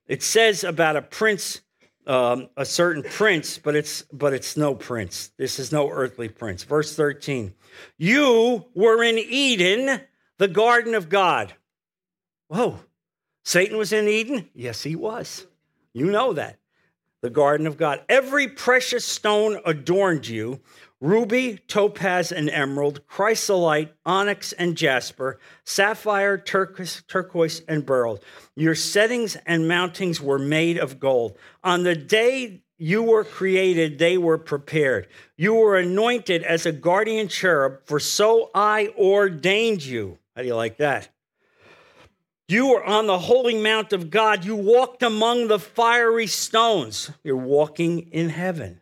It 0.07 0.23
says 0.23 0.63
about 0.63 0.95
a 0.95 1.01
prince 1.01 1.61
um, 2.07 2.49
a 2.55 2.65
certain 2.65 3.03
prince, 3.03 3.57
but 3.57 3.75
it's 3.75 4.03
but 4.13 4.33
it's 4.33 4.57
no 4.57 4.73
prince. 4.73 5.31
This 5.37 5.59
is 5.59 5.71
no 5.71 5.89
earthly 5.89 6.29
prince. 6.29 6.63
Verse 6.63 6.95
13. 6.95 7.53
You 7.97 8.65
were 8.73 9.03
in 9.03 9.17
Eden, 9.17 10.01
the 10.37 10.47
garden 10.47 10.95
of 10.95 11.09
God. 11.09 11.53
Whoa. 12.47 12.79
Satan 13.43 13.77
was 13.77 13.93
in 13.93 14.07
Eden? 14.07 14.49
Yes, 14.53 14.83
he 14.83 14.95
was. 14.95 15.45
You 15.93 16.05
know 16.05 16.33
that. 16.33 16.59
The 17.21 17.29
garden 17.29 17.67
of 17.67 17.77
God. 17.77 18.01
Every 18.09 18.47
precious 18.47 19.05
stone 19.05 19.59
adorned 19.65 20.27
you 20.27 20.61
ruby, 20.99 21.59
topaz, 21.67 22.31
and 22.31 22.49
emerald, 22.49 23.05
chrysolite, 23.07 23.93
onyx, 24.05 24.51
and 24.53 24.75
jasper, 24.75 25.39
sapphire, 25.63 26.37
turquoise, 26.37 27.03
turquoise, 27.07 27.61
and 27.67 27.85
beryl. 27.85 28.19
Your 28.55 28.75
settings 28.75 29.37
and 29.45 29.63
mountings 29.63 30.19
were 30.19 30.39
made 30.39 30.77
of 30.77 30.99
gold. 30.99 31.37
On 31.63 31.83
the 31.83 31.95
day 31.95 32.63
you 32.77 33.03
were 33.03 33.23
created, 33.23 33.99
they 33.99 34.17
were 34.17 34.37
prepared. 34.37 35.07
You 35.35 35.55
were 35.55 35.77
anointed 35.77 36.43
as 36.43 36.65
a 36.65 36.71
guardian 36.71 37.27
cherub, 37.27 37.79
for 37.85 37.99
so 37.99 38.49
I 38.53 38.89
ordained 38.97 39.83
you. 39.85 40.17
How 40.35 40.41
do 40.41 40.47
you 40.47 40.55
like 40.55 40.77
that? 40.77 41.09
You 42.47 42.69
were 42.69 42.83
on 42.83 43.07
the 43.07 43.19
holy 43.19 43.61
mount 43.61 43.91
of 43.91 44.09
God. 44.09 44.45
You 44.45 44.55
walked 44.55 45.03
among 45.03 45.47
the 45.47 45.59
fiery 45.59 46.27
stones. 46.27 47.11
You're 47.23 47.35
walking 47.35 48.09
in 48.11 48.29
heaven. 48.29 48.79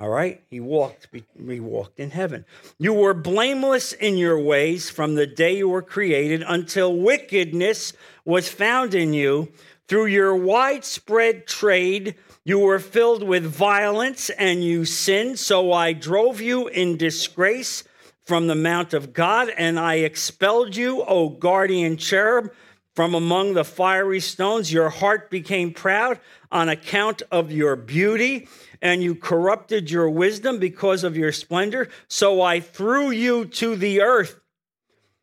All 0.00 0.08
right? 0.08 0.42
He 0.50 0.58
walked, 0.58 1.08
he 1.12 1.60
walked 1.60 2.00
in 2.00 2.10
heaven. 2.10 2.44
You 2.78 2.92
were 2.92 3.14
blameless 3.14 3.92
in 3.92 4.16
your 4.16 4.40
ways 4.40 4.90
from 4.90 5.14
the 5.14 5.26
day 5.26 5.56
you 5.58 5.68
were 5.68 5.82
created 5.82 6.42
until 6.46 6.96
wickedness 6.96 7.92
was 8.24 8.48
found 8.48 8.94
in 8.94 9.12
you. 9.12 9.52
Through 9.86 10.06
your 10.06 10.34
widespread 10.34 11.46
trade, 11.46 12.16
you 12.44 12.58
were 12.58 12.80
filled 12.80 13.22
with 13.22 13.44
violence 13.44 14.30
and 14.30 14.64
you 14.64 14.84
sinned. 14.84 15.38
So 15.38 15.72
I 15.72 15.92
drove 15.92 16.40
you 16.40 16.66
in 16.68 16.96
disgrace 16.96 17.84
from 18.24 18.46
the 18.46 18.54
mount 18.54 18.94
of 18.94 19.12
God, 19.12 19.50
and 19.50 19.78
I 19.78 19.96
expelled 19.96 20.74
you, 20.74 21.02
O 21.02 21.28
guardian 21.28 21.98
cherub, 21.98 22.50
from 22.94 23.14
among 23.14 23.52
the 23.52 23.64
fiery 23.64 24.20
stones. 24.20 24.72
Your 24.72 24.88
heart 24.88 25.30
became 25.30 25.74
proud 25.74 26.20
on 26.50 26.68
account 26.68 27.22
of 27.30 27.52
your 27.52 27.76
beauty 27.76 28.48
and 28.84 29.02
you 29.02 29.14
corrupted 29.14 29.90
your 29.90 30.10
wisdom 30.10 30.58
because 30.58 31.04
of 31.04 31.16
your 31.16 31.32
splendor. 31.32 31.88
So 32.06 32.42
I 32.42 32.60
threw 32.60 33.10
you 33.10 33.46
to 33.46 33.76
the 33.76 34.02
earth. 34.02 34.38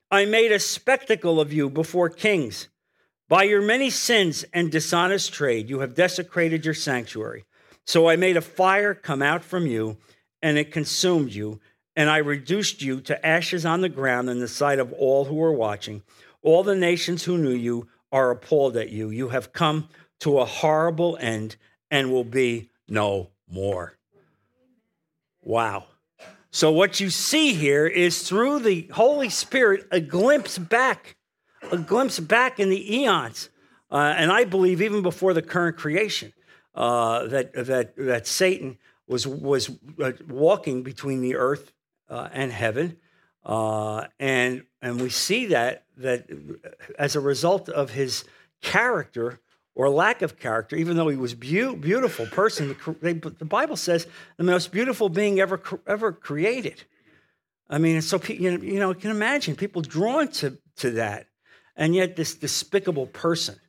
I 0.09 0.25
made 0.25 0.51
a 0.51 0.59
spectacle 0.59 1.39
of 1.39 1.53
you 1.53 1.69
before 1.69 2.09
kings. 2.09 2.69
By 3.29 3.43
your 3.43 3.61
many 3.61 3.91
sins 3.91 4.43
and 4.51 4.71
dishonest 4.71 5.31
trade, 5.31 5.69
you 5.69 5.79
have 5.79 5.93
desecrated 5.93 6.65
your 6.65 6.73
sanctuary. 6.73 7.45
So 7.85 8.09
I 8.09 8.15
made 8.15 8.35
a 8.35 8.41
fire 8.41 8.95
come 8.95 9.21
out 9.21 9.43
from 9.43 9.67
you, 9.67 9.97
and 10.41 10.57
it 10.57 10.71
consumed 10.71 11.31
you, 11.31 11.61
and 11.95 12.09
I 12.09 12.17
reduced 12.17 12.81
you 12.81 12.99
to 13.01 13.25
ashes 13.25 13.65
on 13.65 13.81
the 13.81 13.89
ground 13.89 14.27
in 14.29 14.39
the 14.39 14.47
sight 14.47 14.79
of 14.79 14.91
all 14.93 15.25
who 15.25 15.35
were 15.35 15.53
watching. 15.53 16.01
All 16.41 16.63
the 16.63 16.75
nations 16.75 17.23
who 17.23 17.37
knew 17.37 17.51
you 17.51 17.87
are 18.11 18.31
appalled 18.31 18.75
at 18.75 18.89
you. 18.89 19.11
You 19.11 19.29
have 19.29 19.53
come 19.53 19.87
to 20.21 20.39
a 20.39 20.45
horrible 20.45 21.15
end 21.21 21.57
and 21.91 22.11
will 22.11 22.23
be 22.23 22.69
no 22.87 23.29
more. 23.51 23.97
Wow. 25.43 25.85
So, 26.51 26.71
what 26.71 26.99
you 26.99 27.09
see 27.09 27.53
here 27.53 27.87
is 27.87 28.27
through 28.27 28.59
the 28.59 28.87
Holy 28.93 29.29
Spirit 29.29 29.87
a 29.91 29.99
glimpse 29.99 30.57
back, 30.57 31.15
a 31.71 31.77
glimpse 31.77 32.19
back 32.19 32.59
in 32.59 32.69
the 32.69 32.97
eons. 32.97 33.49
Uh, 33.89 34.13
and 34.17 34.31
I 34.31 34.45
believe 34.45 34.81
even 34.81 35.01
before 35.01 35.33
the 35.33 35.41
current 35.41 35.77
creation, 35.77 36.33
uh, 36.75 37.27
that, 37.27 37.53
that, 37.53 37.95
that 37.97 38.27
Satan 38.27 38.77
was, 39.07 39.27
was 39.27 39.69
uh, 40.01 40.13
walking 40.29 40.83
between 40.83 41.21
the 41.21 41.35
earth 41.35 41.73
uh, 42.09 42.29
and 42.31 42.51
heaven. 42.51 42.97
Uh, 43.43 44.07
and, 44.19 44.63
and 44.81 45.01
we 45.01 45.09
see 45.09 45.47
that, 45.47 45.85
that 45.97 46.29
as 46.97 47.15
a 47.15 47.19
result 47.19 47.67
of 47.69 47.91
his 47.91 48.23
character, 48.61 49.39
or 49.75 49.89
lack 49.89 50.21
of 50.21 50.39
character, 50.39 50.75
even 50.75 50.97
though 50.97 51.07
he 51.07 51.17
was 51.17 51.33
be- 51.33 51.75
beautiful 51.75 52.25
person. 52.27 52.75
The, 53.01 53.13
Bible 53.45 53.77
says 53.77 54.07
the 54.37 54.43
most 54.43 54.71
beautiful 54.71 55.09
being 55.09 55.39
ever 55.39 55.61
ever 55.87 56.11
created. 56.11 56.83
I 57.69 57.77
mean, 57.77 58.01
so 58.01 58.21
you 58.27 58.57
know, 58.57 58.89
you 58.89 58.95
can 58.95 59.11
imagine 59.11 59.55
people 59.55 59.81
drawn 59.81 60.27
to 60.29 60.57
to 60.77 60.91
that, 60.91 61.27
and 61.75 61.95
yet 61.95 62.15
this 62.15 62.35
despicable 62.35 63.07
person. 63.07 63.59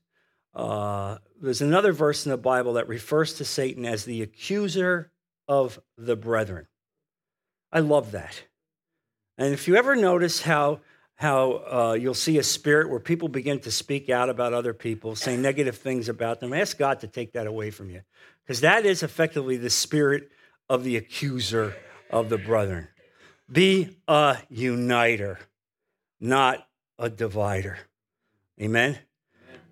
Uh, 0.54 1.18
there's 1.40 1.62
another 1.62 1.92
verse 1.92 2.26
in 2.26 2.30
the 2.30 2.36
Bible 2.36 2.74
that 2.74 2.88
refers 2.88 3.34
to 3.34 3.44
Satan 3.44 3.86
as 3.86 4.04
the 4.04 4.22
accuser 4.22 5.10
of 5.48 5.80
the 5.96 6.16
brethren. 6.16 6.66
I 7.72 7.80
love 7.80 8.12
that. 8.12 8.44
And 9.38 9.54
if 9.54 9.66
you 9.66 9.76
ever 9.76 9.96
notice 9.96 10.42
how 10.42 10.80
how 11.22 11.52
uh, 11.52 11.92
you'll 11.92 12.14
see 12.14 12.36
a 12.38 12.42
spirit 12.42 12.90
where 12.90 12.98
people 12.98 13.28
begin 13.28 13.60
to 13.60 13.70
speak 13.70 14.10
out 14.10 14.28
about 14.28 14.52
other 14.52 14.74
people, 14.74 15.14
say 15.14 15.36
negative 15.36 15.78
things 15.78 16.08
about 16.08 16.40
them. 16.40 16.52
Ask 16.52 16.76
God 16.76 16.98
to 17.00 17.06
take 17.06 17.34
that 17.34 17.46
away 17.46 17.70
from 17.70 17.90
you, 17.90 18.02
because 18.44 18.62
that 18.62 18.84
is 18.84 19.04
effectively 19.04 19.56
the 19.56 19.70
spirit 19.70 20.32
of 20.68 20.82
the 20.82 20.96
accuser 20.96 21.76
of 22.10 22.28
the 22.28 22.38
brethren. 22.38 22.88
Be 23.50 23.96
a 24.08 24.38
uniter, 24.50 25.38
not 26.18 26.66
a 26.98 27.08
divider. 27.08 27.78
Amen? 28.60 28.98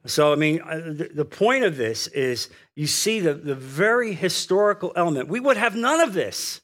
So, 0.06 0.32
I 0.32 0.36
mean, 0.36 0.60
uh, 0.60 1.04
the 1.12 1.24
point 1.24 1.64
of 1.64 1.76
this 1.76 2.06
is 2.06 2.48
you 2.76 2.86
see 2.86 3.18
the, 3.18 3.34
the 3.34 3.56
very 3.56 4.12
historical 4.12 4.92
element. 4.94 5.28
We 5.28 5.40
would 5.40 5.56
have 5.56 5.74
none 5.74 6.00
of 6.00 6.14
this. 6.14 6.60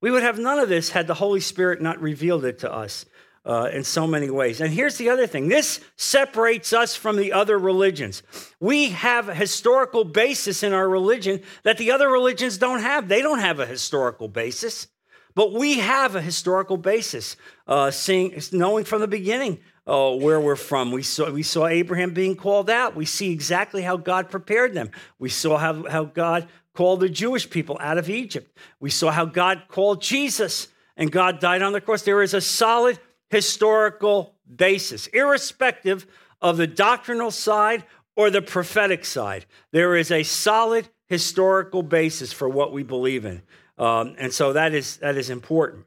We 0.00 0.12
would 0.12 0.22
have 0.22 0.38
none 0.38 0.60
of 0.60 0.68
this 0.68 0.90
had 0.90 1.08
the 1.08 1.14
Holy 1.14 1.40
Spirit 1.40 1.82
not 1.82 2.00
revealed 2.00 2.44
it 2.44 2.60
to 2.60 2.72
us 2.72 3.04
uh, 3.44 3.70
in 3.72 3.84
so 3.84 4.06
many 4.06 4.30
ways. 4.30 4.60
And 4.60 4.72
here's 4.72 4.98
the 4.98 5.10
other 5.10 5.26
thing 5.26 5.48
this 5.48 5.80
separates 5.96 6.72
us 6.72 6.94
from 6.94 7.16
the 7.16 7.32
other 7.32 7.58
religions. 7.58 8.22
We 8.60 8.90
have 8.90 9.28
a 9.28 9.34
historical 9.34 10.04
basis 10.04 10.62
in 10.62 10.72
our 10.72 10.88
religion 10.88 11.42
that 11.64 11.78
the 11.78 11.90
other 11.90 12.08
religions 12.08 12.58
don't 12.58 12.80
have. 12.80 13.08
They 13.08 13.22
don't 13.22 13.40
have 13.40 13.60
a 13.60 13.66
historical 13.66 14.28
basis, 14.28 14.86
but 15.34 15.52
we 15.52 15.78
have 15.78 16.14
a 16.14 16.22
historical 16.22 16.76
basis, 16.76 17.36
uh, 17.66 17.90
seeing, 17.90 18.40
knowing 18.52 18.84
from 18.84 19.00
the 19.00 19.08
beginning. 19.08 19.60
Uh, 19.84 20.14
where 20.14 20.40
we're 20.40 20.54
from. 20.54 20.92
We 20.92 21.02
saw, 21.02 21.28
we 21.32 21.42
saw 21.42 21.66
Abraham 21.66 22.14
being 22.14 22.36
called 22.36 22.70
out. 22.70 22.94
We 22.94 23.04
see 23.04 23.32
exactly 23.32 23.82
how 23.82 23.96
God 23.96 24.30
prepared 24.30 24.74
them. 24.74 24.92
We 25.18 25.28
saw 25.28 25.58
how, 25.58 25.88
how 25.88 26.04
God 26.04 26.46
called 26.72 27.00
the 27.00 27.08
Jewish 27.08 27.50
people 27.50 27.76
out 27.80 27.98
of 27.98 28.08
Egypt. 28.08 28.56
We 28.78 28.90
saw 28.90 29.10
how 29.10 29.24
God 29.24 29.64
called 29.66 30.00
Jesus 30.00 30.68
and 30.96 31.10
God 31.10 31.40
died 31.40 31.62
on 31.62 31.72
the 31.72 31.80
cross. 31.80 32.02
There 32.02 32.22
is 32.22 32.32
a 32.32 32.40
solid 32.40 33.00
historical 33.32 34.34
basis, 34.54 35.08
irrespective 35.08 36.06
of 36.42 36.58
the 36.58 36.66
doctrinal 36.66 37.30
side 37.30 37.82
or 38.14 38.30
the 38.30 38.42
prophetic 38.42 39.04
side. 39.06 39.46
There 39.72 39.96
is 39.96 40.10
a 40.10 40.22
solid 40.22 40.88
historical 41.08 41.82
basis 41.82 42.32
for 42.32 42.48
what 42.48 42.72
we 42.72 42.82
believe 42.82 43.24
in. 43.24 43.42
Um, 43.78 44.14
and 44.18 44.32
so 44.32 44.52
that 44.52 44.74
is, 44.74 44.98
that 44.98 45.16
is 45.16 45.30
important. 45.30 45.86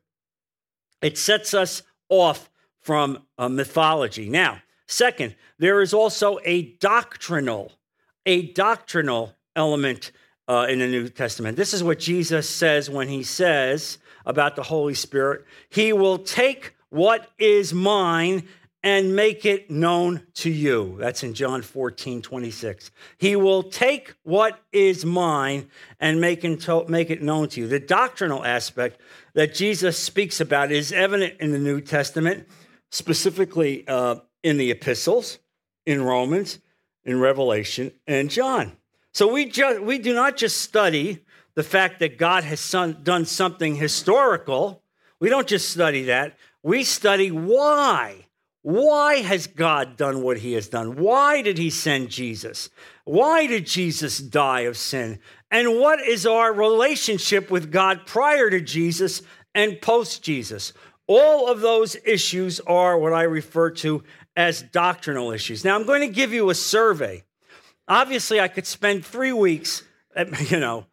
It 1.03 1.19
sets 1.19 1.53
us 1.53 1.83
off 2.09 2.49
from 2.81 3.19
uh, 3.37 3.47
mythology. 3.47 4.27
Now, 4.27 4.61
second, 4.87 5.35
there 5.59 5.81
is 5.81 5.93
also 5.93 6.39
a 6.45 6.63
doctrinal, 6.77 7.71
a 8.25 8.51
doctrinal 8.53 9.35
element 9.55 10.11
uh, 10.47 10.65
in 10.67 10.79
the 10.79 10.87
New 10.87 11.09
Testament. 11.09 11.57
This 11.57 11.75
is 11.75 11.83
what 11.83 11.99
Jesus 11.99 12.49
says 12.49 12.89
when 12.89 13.07
he 13.07 13.21
says 13.21 13.99
about 14.25 14.55
the 14.55 14.63
Holy 14.63 14.95
Spirit 14.95 15.45
He 15.69 15.93
will 15.93 16.17
take 16.17 16.74
what 16.95 17.29
is 17.37 17.73
mine 17.73 18.47
and 18.81 19.15
make 19.15 19.45
it 19.45 19.69
known 19.69 20.21
to 20.35 20.49
you. 20.49 20.95
That's 20.97 21.23
in 21.23 21.33
John 21.33 21.61
14, 21.61 22.21
26. 22.21 22.91
He 23.17 23.35
will 23.35 23.63
take 23.63 24.13
what 24.23 24.59
is 24.71 25.03
mine 25.03 25.69
and 25.99 26.21
make 26.21 26.45
it, 26.45 27.21
known 27.21 27.49
to 27.49 27.61
you. 27.61 27.67
The 27.67 27.79
doctrinal 27.79 28.45
aspect 28.45 29.01
that 29.33 29.53
Jesus 29.53 29.97
speaks 29.97 30.39
about 30.39 30.71
is 30.71 30.91
evident 30.91 31.33
in 31.41 31.51
the 31.51 31.59
New 31.59 31.81
Testament, 31.81 32.47
specifically 32.91 33.85
uh, 33.87 34.17
in 34.43 34.57
the 34.57 34.71
epistles, 34.71 35.39
in 35.85 36.01
Romans, 36.01 36.59
in 37.03 37.19
Revelation, 37.19 37.91
and 38.07 38.29
John. 38.29 38.71
So 39.13 39.33
we, 39.33 39.45
just, 39.45 39.81
we 39.81 39.97
do 39.97 40.13
not 40.13 40.37
just 40.37 40.61
study 40.61 41.25
the 41.55 41.63
fact 41.63 41.99
that 41.99 42.17
God 42.17 42.43
has 42.43 42.59
son, 42.59 42.99
done 43.03 43.25
something 43.25 43.75
historical. 43.75 44.83
We 45.19 45.29
don't 45.29 45.47
just 45.47 45.69
study 45.71 46.03
that 46.03 46.37
we 46.65 46.83
study 46.83 47.29
why. 47.29 48.25
Why 48.63 49.17
has 49.17 49.45
God 49.45 49.97
done 49.97 50.23
what 50.23 50.39
he 50.39 50.53
has 50.53 50.67
done? 50.67 50.95
Why 50.95 51.43
did 51.43 51.59
he 51.59 51.69
send 51.69 52.09
Jesus? 52.09 52.71
Why 53.03 53.45
did 53.45 53.67
Jesus 53.67 54.17
die 54.17 54.61
of 54.61 54.75
sin? 54.75 55.19
And 55.51 55.79
what 55.79 56.01
is 56.01 56.25
our 56.25 56.51
relationship 56.51 57.51
with 57.51 57.71
God 57.71 58.07
prior 58.07 58.49
to 58.49 58.59
Jesus 58.61 59.21
and 59.53 59.79
post 59.79 60.23
Jesus? 60.23 60.73
All 61.05 61.51
of 61.51 61.61
those 61.61 61.97
issues 62.03 62.59
are 62.61 62.97
what 62.97 63.13
I 63.13 63.23
refer 63.23 63.69
to 63.69 64.03
as 64.35 64.63
doctrinal 64.63 65.29
issues. 65.29 65.63
Now, 65.63 65.75
I'm 65.75 65.85
going 65.85 66.01
to 66.01 66.07
give 66.07 66.33
you 66.33 66.49
a 66.49 66.55
survey. 66.55 67.23
Obviously, 67.87 68.39
I 68.39 68.47
could 68.47 68.65
spend 68.65 69.05
three 69.05 69.33
weeks, 69.33 69.83
you 70.47 70.59
know, 70.59 70.87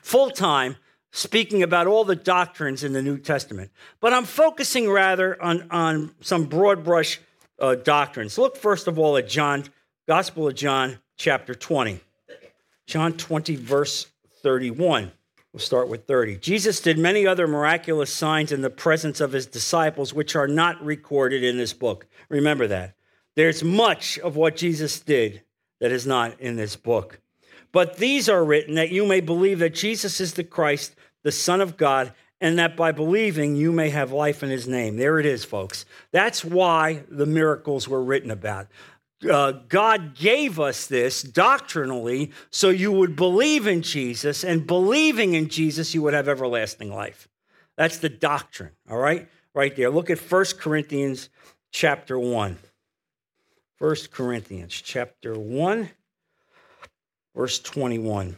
full 0.00 0.30
time 0.30 0.76
speaking 1.18 1.62
about 1.62 1.86
all 1.86 2.04
the 2.04 2.16
doctrines 2.16 2.84
in 2.84 2.92
the 2.92 3.02
New 3.02 3.18
Testament. 3.18 3.70
But 4.00 4.12
I'm 4.12 4.24
focusing 4.24 4.88
rather 4.88 5.40
on, 5.42 5.66
on 5.70 6.14
some 6.20 6.44
broad 6.44 6.84
brush 6.84 7.20
uh, 7.58 7.74
doctrines. 7.74 8.38
Look, 8.38 8.56
first 8.56 8.86
of 8.86 8.98
all, 8.98 9.16
at 9.16 9.28
John 9.28 9.64
Gospel 10.06 10.48
of 10.48 10.54
John, 10.54 10.98
chapter 11.16 11.54
20. 11.54 12.00
John 12.86 13.12
20, 13.14 13.56
verse 13.56 14.06
31. 14.42 15.12
We'll 15.52 15.60
start 15.60 15.88
with 15.88 16.06
30. 16.06 16.36
Jesus 16.36 16.80
did 16.80 16.98
many 16.98 17.26
other 17.26 17.48
miraculous 17.48 18.12
signs 18.12 18.52
in 18.52 18.62
the 18.62 18.70
presence 18.70 19.20
of 19.20 19.32
his 19.32 19.46
disciples, 19.46 20.14
which 20.14 20.36
are 20.36 20.46
not 20.46 20.82
recorded 20.84 21.42
in 21.42 21.58
this 21.58 21.72
book. 21.72 22.06
Remember 22.28 22.66
that. 22.68 22.94
There's 23.34 23.64
much 23.64 24.18
of 24.18 24.36
what 24.36 24.56
Jesus 24.56 25.00
did 25.00 25.42
that 25.80 25.90
is 25.90 26.06
not 26.06 26.40
in 26.40 26.56
this 26.56 26.76
book. 26.76 27.20
But 27.72 27.96
these 27.96 28.28
are 28.28 28.44
written 28.44 28.76
that 28.76 28.90
you 28.90 29.04
may 29.04 29.20
believe 29.20 29.58
that 29.58 29.74
Jesus 29.74 30.20
is 30.20 30.34
the 30.34 30.44
Christ, 30.44 30.94
the 31.28 31.32
Son 31.32 31.60
of 31.60 31.76
God, 31.76 32.14
and 32.40 32.58
that 32.58 32.74
by 32.74 32.90
believing 32.90 33.54
you 33.54 33.70
may 33.70 33.90
have 33.90 34.12
life 34.12 34.42
in 34.42 34.48
his 34.48 34.66
name. 34.66 34.96
There 34.96 35.20
it 35.20 35.26
is, 35.26 35.44
folks. 35.44 35.84
That's 36.10 36.42
why 36.42 37.02
the 37.10 37.26
miracles 37.26 37.86
were 37.86 38.02
written 38.02 38.30
about. 38.30 38.68
Uh, 39.30 39.52
God 39.68 40.14
gave 40.14 40.58
us 40.58 40.86
this 40.86 41.20
doctrinally 41.22 42.32
so 42.48 42.70
you 42.70 42.90
would 42.92 43.14
believe 43.14 43.66
in 43.66 43.82
Jesus, 43.82 44.42
and 44.42 44.66
believing 44.66 45.34
in 45.34 45.50
Jesus, 45.50 45.94
you 45.94 46.00
would 46.00 46.14
have 46.14 46.28
everlasting 46.28 46.90
life. 46.90 47.28
That's 47.76 47.98
the 47.98 48.08
doctrine, 48.08 48.72
all 48.88 48.96
right? 48.96 49.28
Right 49.52 49.76
there. 49.76 49.90
Look 49.90 50.08
at 50.08 50.18
1 50.18 50.44
Corinthians 50.58 51.28
chapter 51.72 52.18
1. 52.18 52.56
1 53.80 53.96
Corinthians 54.12 54.72
chapter 54.72 55.38
1, 55.38 55.90
verse 57.36 57.58
21. 57.58 58.34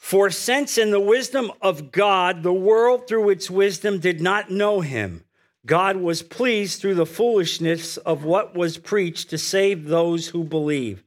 For 0.00 0.30
since 0.30 0.76
in 0.78 0.90
the 0.90 0.98
wisdom 0.98 1.52
of 1.60 1.92
God, 1.92 2.42
the 2.42 2.54
world 2.54 3.06
through 3.06 3.28
its 3.28 3.48
wisdom 3.48 4.00
did 4.00 4.20
not 4.20 4.50
know 4.50 4.80
him, 4.80 5.24
God 5.66 5.98
was 5.98 6.22
pleased 6.22 6.80
through 6.80 6.94
the 6.94 7.06
foolishness 7.06 7.96
of 7.98 8.24
what 8.24 8.56
was 8.56 8.78
preached 8.78 9.30
to 9.30 9.38
save 9.38 9.84
those 9.84 10.28
who 10.28 10.42
believe. 10.42 11.04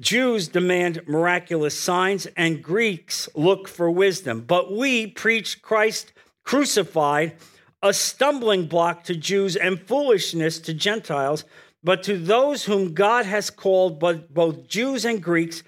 Jews 0.00 0.48
demand 0.48 1.06
miraculous 1.06 1.78
signs, 1.78 2.26
and 2.34 2.64
Greeks 2.64 3.28
look 3.34 3.68
for 3.68 3.90
wisdom. 3.90 4.40
But 4.40 4.72
we 4.72 5.06
preach 5.06 5.60
Christ 5.60 6.12
crucified, 6.42 7.36
a 7.82 7.92
stumbling 7.92 8.66
block 8.66 9.04
to 9.04 9.14
Jews 9.14 9.54
and 9.54 9.78
foolishness 9.78 10.58
to 10.60 10.74
Gentiles. 10.74 11.44
But 11.84 12.02
to 12.04 12.18
those 12.18 12.64
whom 12.64 12.94
God 12.94 13.26
has 13.26 13.50
called, 13.50 14.00
both 14.00 14.66
Jews 14.66 15.04
and 15.04 15.22
Greeks, 15.22 15.62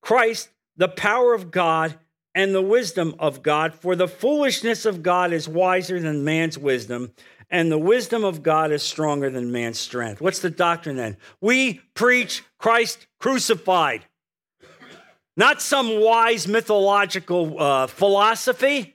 Christ, 0.00 0.48
the 0.78 0.88
power 0.88 1.34
of 1.34 1.50
God 1.50 1.98
and 2.36 2.54
the 2.54 2.62
wisdom 2.62 3.14
of 3.18 3.42
God. 3.42 3.74
For 3.74 3.96
the 3.96 4.06
foolishness 4.06 4.84
of 4.84 5.02
God 5.02 5.32
is 5.32 5.48
wiser 5.48 5.98
than 5.98 6.22
man's 6.22 6.58
wisdom, 6.58 7.12
and 7.50 7.72
the 7.72 7.78
wisdom 7.78 8.24
of 8.24 8.42
God 8.42 8.70
is 8.70 8.82
stronger 8.82 9.30
than 9.30 9.50
man's 9.50 9.78
strength. 9.78 10.20
What's 10.20 10.40
the 10.40 10.50
doctrine 10.50 10.96
then? 10.96 11.16
We 11.40 11.80
preach 11.94 12.44
Christ 12.58 13.06
crucified, 13.18 14.04
not 15.36 15.62
some 15.62 16.00
wise 16.00 16.46
mythological 16.46 17.60
uh, 17.60 17.86
philosophy, 17.86 18.94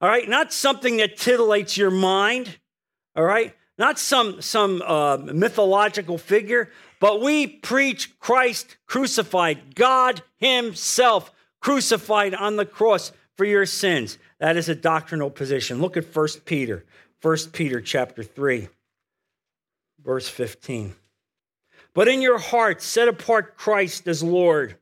all 0.00 0.08
right? 0.08 0.28
Not 0.28 0.52
something 0.52 0.96
that 0.96 1.16
titillates 1.16 1.76
your 1.76 1.92
mind, 1.92 2.58
all 3.14 3.24
right? 3.24 3.54
Not 3.78 3.98
some, 3.98 4.42
some 4.42 4.82
uh, 4.82 5.18
mythological 5.18 6.18
figure, 6.18 6.70
but 6.98 7.20
we 7.20 7.46
preach 7.46 8.18
Christ 8.18 8.76
crucified, 8.86 9.76
God 9.76 10.22
Himself 10.38 11.30
crucified 11.66 12.32
on 12.32 12.54
the 12.54 12.64
cross 12.64 13.10
for 13.36 13.44
your 13.44 13.66
sins. 13.66 14.18
That 14.38 14.56
is 14.56 14.68
a 14.68 14.74
doctrinal 14.76 15.30
position. 15.30 15.80
Look 15.80 15.96
at 15.96 16.14
1 16.14 16.28
Peter, 16.44 16.84
1 17.22 17.36
Peter 17.52 17.80
chapter 17.80 18.22
3, 18.22 18.68
verse 20.00 20.28
15. 20.28 20.94
But 21.92 22.06
in 22.06 22.22
your 22.22 22.38
hearts, 22.38 22.86
set 22.86 23.08
apart 23.08 23.56
Christ 23.56 24.06
as 24.06 24.22
Lord. 24.22 24.76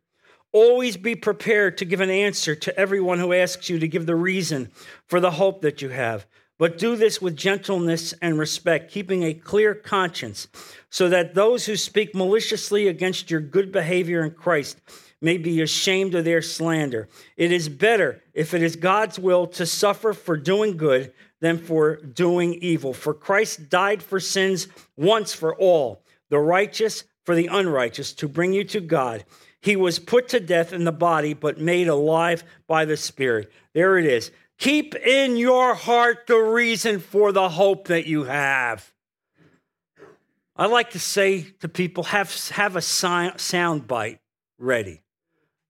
Always 0.53 0.99
be 0.99 1.15
prepared 1.15 1.79
to 1.79 1.87
give 1.87 2.01
an 2.01 2.11
answer 2.11 2.55
to 2.55 2.79
everyone 2.79 3.19
who 3.19 3.33
asks 3.33 3.71
you 3.71 3.79
to 3.79 3.89
give 3.89 4.05
the 4.05 4.15
reason 4.15 4.71
for 5.07 5.21
the 5.21 5.31
hope 5.31 5.63
that 5.63 5.81
you 5.81 5.89
have. 5.89 6.27
But 6.59 6.77
do 6.77 6.97
this 6.97 7.19
with 7.19 7.35
gentleness 7.35 8.13
and 8.21 8.39
respect, 8.39 8.93
keeping 8.93 9.23
a 9.23 9.33
clear 9.33 9.75
conscience, 9.75 10.49
so 10.91 11.09
that 11.09 11.35
those 11.35 11.65
who 11.65 11.77
speak 11.77 12.15
maliciously 12.15 12.89
against 12.89 13.31
your 13.31 13.41
good 13.41 13.73
behavior 13.73 14.23
in 14.23 14.33
Christ 14.33 14.83
may 15.21 15.39
be 15.39 15.63
ashamed 15.63 16.15
of 16.15 16.25
their 16.25 16.43
slander. 16.43 17.09
It 17.37 17.53
is 17.53 17.69
better, 17.69 18.23
if 18.33 18.55
it 18.55 18.63
is 18.63 18.77
God's 18.77 19.19
will, 19.19 19.47
to 19.49 19.67
suffer 19.67 20.13
for 20.13 20.37
doing 20.37 20.77
good 20.77 21.13
than 21.41 21.59
for 21.59 21.97
doing 21.97 22.55
evil. 22.55 22.93
For 22.93 23.15
Christ 23.15 23.69
died 23.69 24.03
for 24.03 24.21
sins 24.21 24.69
once 24.97 25.35
for 25.35 25.55
all, 25.55 26.03
the 26.31 26.39
righteous 26.39 27.05
for 27.25 27.35
the 27.35 27.47
unrighteous, 27.47 28.13
to 28.15 28.29
bring 28.29 28.53
you 28.53 28.65
to 28.65 28.81
God. 28.81 29.25
He 29.61 29.77
was 29.77 29.99
put 29.99 30.29
to 30.29 30.41
death 30.41 30.73
in 30.73 30.85
the 30.85 30.93
body, 30.93 31.33
but 31.33 31.59
made 31.59 31.89
alive 31.89 32.45
by 32.67 32.85
the 32.85 32.99
Spirit. 32.99 33.51
There 33.73 33.99
it 33.99 34.05
is. 34.05 34.31
Keep 34.59 34.95
in 34.95 35.37
your 35.37 35.75
heart 35.75 36.27
the 36.27 36.39
reason 36.39 37.01
for 37.01 37.33
the 37.33 37.49
hope 37.49 37.89
that 37.89 38.07
you 38.07 38.25
have. 38.25 38.93
I 40.57 40.67
like 40.67 40.91
to 40.91 41.01
say 41.01 41.43
to 41.61 41.69
people, 41.69 42.05
have, 42.05 42.33
have 42.51 42.77
a 42.77 42.83
sound 42.83 43.89
bite 43.89 44.21
ready. 44.59 45.03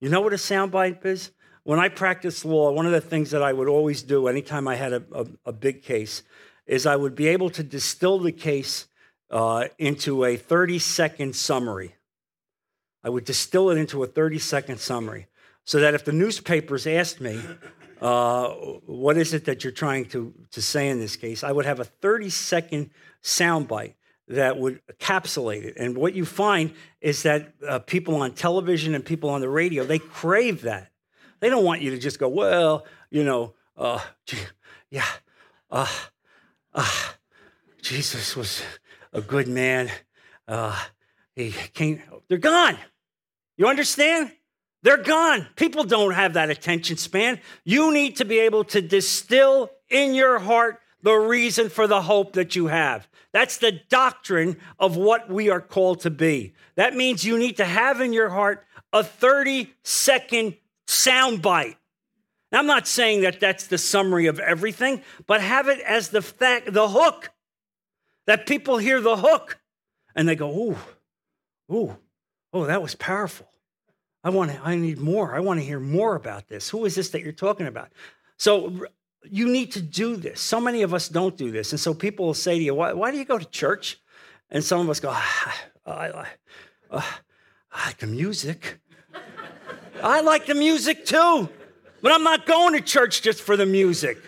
You 0.01 0.09
know 0.09 0.21
what 0.21 0.33
a 0.33 0.37
soundbite 0.37 1.05
is? 1.05 1.31
When 1.63 1.79
I 1.79 1.89
practiced 1.89 2.45
law, 2.45 2.73
one 2.73 2.85
of 2.87 2.93
the 2.93 3.01
things 3.01 3.31
that 3.31 3.43
I 3.43 3.53
would 3.53 3.69
always 3.69 4.03
do 4.03 4.29
anytime 4.29 4.69
I 4.69 4.77
had 4.77 4.93
a, 4.93 5.03
a, 5.13 5.27
a 5.47 5.53
big 5.53 5.83
case 5.83 6.23
is 6.67 6.87
I 6.87 6.97
would 6.97 7.15
be 7.15 7.29
able 7.29 7.51
to 7.51 7.63
distill 7.63 8.19
the 8.19 8.33
case 8.33 8.87
uh, 9.31 9.69
into 9.79 10.25
a 10.25 10.37
30 10.37 10.79
second 10.79 11.35
summary. 11.35 11.95
I 13.03 13.09
would 13.09 13.25
distill 13.25 13.71
it 13.71 13.79
into 13.79 14.03
a 14.03 14.07
30 14.07 14.39
second 14.39 14.79
summary 14.79 15.27
so 15.65 15.81
that 15.81 15.95
if 15.95 16.05
the 16.05 16.13
newspapers 16.13 16.87
asked 16.87 17.21
me, 17.21 17.41
uh, 18.03 18.49
what 18.87 19.17
is 19.17 19.33
it 19.33 19.47
that 19.47 19.65
you're 19.65 19.73
trying 19.73 20.05
to, 20.07 20.35
to 20.51 20.61
say 20.61 20.89
in 20.89 20.99
this 20.99 21.17
case, 21.17 21.43
I 21.43 21.53
would 21.53 21.65
have 21.65 21.81
a 21.81 21.85
30 21.85 22.29
second 22.31 22.91
soundbite 23.23 23.95
that 24.29 24.59
would 24.59 24.81
encapsulate 24.87 25.65
it. 25.65 25.75
And 25.77 25.97
what 25.97 26.15
you 26.15 26.25
find 26.25 26.73
is 27.01 27.23
that 27.25 27.53
uh, 27.67 27.79
people 27.81 28.17
on 28.17 28.33
television 28.33 28.95
and 28.95 29.05
people 29.05 29.31
on 29.31 29.41
the 29.41 29.49
radio, 29.49 29.85
they 29.85 29.99
crave 29.99 30.63
that. 30.63 30.91
They 31.41 31.51
don't 31.51 31.65
want 31.65 31.83
you 31.83 31.91
to 31.91 31.99
just 31.99 32.19
go, 32.19 32.29
well, 32.29 32.87
you 33.11 33.23
know, 33.23 33.55
uh, 33.77 34.01
yeah, 34.91 35.07
uh, 35.71 35.89
uh, 36.73 36.91
Jesus 37.83 38.35
was 38.35 38.63
a 39.13 39.21
good 39.21 39.49
man. 39.49 39.91
Uh, 40.49 40.79
he 41.37 41.51
came, 41.51 42.03
they're 42.29 42.39
gone. 42.39 42.79
You 43.57 43.67
understand? 43.67 44.33
They're 44.83 45.03
gone. 45.03 45.47
People 45.57 45.85
don't 45.85 46.13
have 46.13 46.35
that 46.35 46.51
attention 46.51 46.97
span. 46.97 47.41
You 47.65 47.93
need 47.93 48.17
to 48.17 48.25
be 48.25 48.39
able 48.41 48.65
to 48.65 48.83
distill 48.83 49.71
in 49.89 50.15
your 50.15 50.39
heart 50.39 50.81
the 51.03 51.15
reason 51.15 51.69
for 51.69 51.87
the 51.87 52.03
hope 52.03 52.35
that 52.35 52.57
you 52.57 52.67
have. 52.67 53.09
That's 53.35 53.59
the 53.59 53.73
doctrine 53.73 54.59
of 54.79 54.97
what 54.97 55.29
we 55.29 55.51
are 55.51 55.61
called 55.61 56.01
to 56.03 56.11
be. 56.11 56.55
That 56.77 56.95
means 56.95 57.25
you 57.25 57.37
need 57.37 57.57
to 57.57 57.65
have 57.65 58.01
in 58.01 58.13
your 58.13 58.31
heart 58.31 58.65
a 58.93 59.03
30 59.03 59.75
second 59.83 60.55
soundbite. 60.87 61.75
I'm 62.53 62.67
not 62.67 62.87
saying 62.87 63.23
that 63.23 63.41
that's 63.41 63.67
the 63.67 63.77
summary 63.77 64.27
of 64.27 64.39
everything, 64.39 65.03
but 65.27 65.41
have 65.41 65.67
it 65.67 65.81
as 65.81 66.11
the 66.11 66.23
fact, 66.23 66.73
the 66.73 66.89
hook, 66.89 67.33
that 68.29 68.47
people 68.47 68.79
hear 68.79 69.01
the 69.01 69.17
hook 69.17 69.59
and 70.15 70.29
they 70.29 70.37
go, 70.37 70.51
ooh, 70.51 70.79
ooh, 71.75 71.97
oh, 72.53 72.67
that 72.67 72.83
was 72.83 72.95
powerful. 72.95 73.49
I 74.23 74.31
want 74.31 74.53
to, 74.53 74.61
I 74.63 74.77
need 74.77 75.01
more. 75.01 75.35
I 75.35 75.41
want 75.41 75.59
to 75.59 75.67
hear 75.67 75.81
more 75.81 76.15
about 76.15 76.47
this. 76.47 76.71
Who 76.71 76.85
is 76.85 76.95
this 76.95 77.11
that 77.11 77.23
you're 77.23 77.33
talking 77.33 77.67
about? 77.67 77.91
So 78.39 78.87
you 79.31 79.49
need 79.49 79.73
to 79.73 79.83
do 79.83 80.17
this. 80.17 80.41
So 80.41 80.61
many 80.61 80.83
of 80.83 80.95
us 80.95 81.09
don't 81.09 81.37
do 81.37 81.51
this. 81.51 81.73
And 81.73 81.81
so 81.81 81.95
people 81.95 82.27
will 82.27 82.35
say 82.35 82.59
to 82.59 82.65
you, 82.65 82.75
why, 82.75 82.93
why 82.93 83.11
do 83.11 83.19
you 83.19 83.25
go 83.25 83.39
to 83.39 83.45
church? 83.45 84.01
And 84.51 84.63
some 84.63 84.81
of 84.81 84.89
us 84.89 85.01
go, 85.01 85.11
ah, 85.13 85.55
I, 85.87 85.93
I, 85.93 86.27
uh, 86.91 87.03
I 87.73 87.87
like 87.87 87.99
the 87.99 88.07
music. 88.07 88.79
I 90.03 90.21
like 90.21 90.47
the 90.47 90.55
music 90.55 91.07
too, 91.07 91.49
but 92.03 92.13
I'm 92.13 92.25
not 92.25 92.47
going 92.47 92.75
to 92.75 92.81
church 92.81 93.23
just 93.23 93.41
for 93.41 93.57
the 93.57 93.67
music. 93.67 94.19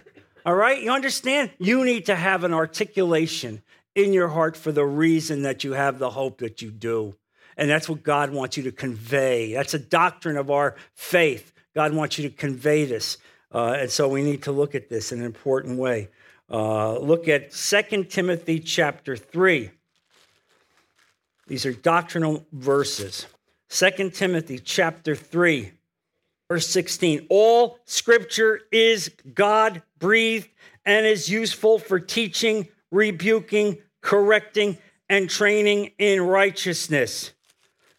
All 0.44 0.54
right? 0.54 0.82
You 0.82 0.90
understand? 0.90 1.50
You 1.58 1.84
need 1.84 2.06
to 2.06 2.16
have 2.16 2.44
an 2.44 2.54
articulation 2.54 3.62
in 3.94 4.12
your 4.12 4.28
heart 4.28 4.56
for 4.56 4.72
the 4.72 4.86
reason 4.86 5.42
that 5.42 5.64
you 5.64 5.72
have 5.72 5.98
the 5.98 6.10
hope 6.10 6.38
that 6.38 6.62
you 6.62 6.70
do. 6.70 7.14
And 7.56 7.68
that's 7.68 7.88
what 7.88 8.02
God 8.02 8.30
wants 8.30 8.56
you 8.56 8.62
to 8.64 8.72
convey. 8.72 9.54
That's 9.54 9.74
a 9.74 9.78
doctrine 9.78 10.36
of 10.36 10.50
our 10.50 10.76
faith. 10.94 11.52
God 11.74 11.94
wants 11.94 12.18
you 12.18 12.28
to 12.28 12.34
convey 12.34 12.84
this. 12.84 13.18
Uh, 13.56 13.74
and 13.78 13.90
so 13.90 14.06
we 14.06 14.22
need 14.22 14.42
to 14.42 14.52
look 14.52 14.74
at 14.74 14.90
this 14.90 15.12
in 15.12 15.20
an 15.20 15.24
important 15.24 15.78
way. 15.78 16.10
Uh, 16.50 16.98
look 16.98 17.26
at 17.26 17.52
2 17.52 18.04
Timothy 18.04 18.60
chapter 18.60 19.16
3. 19.16 19.70
These 21.46 21.64
are 21.64 21.72
doctrinal 21.72 22.44
verses. 22.52 23.24
2 23.70 24.10
Timothy 24.10 24.58
chapter 24.58 25.16
3, 25.16 25.72
verse 26.50 26.68
16. 26.68 27.28
All 27.30 27.78
scripture 27.86 28.60
is 28.70 29.10
God 29.32 29.80
breathed 29.98 30.48
and 30.84 31.06
is 31.06 31.30
useful 31.30 31.78
for 31.78 31.98
teaching, 31.98 32.68
rebuking, 32.90 33.78
correcting, 34.02 34.76
and 35.08 35.30
training 35.30 35.92
in 35.96 36.20
righteousness 36.20 37.32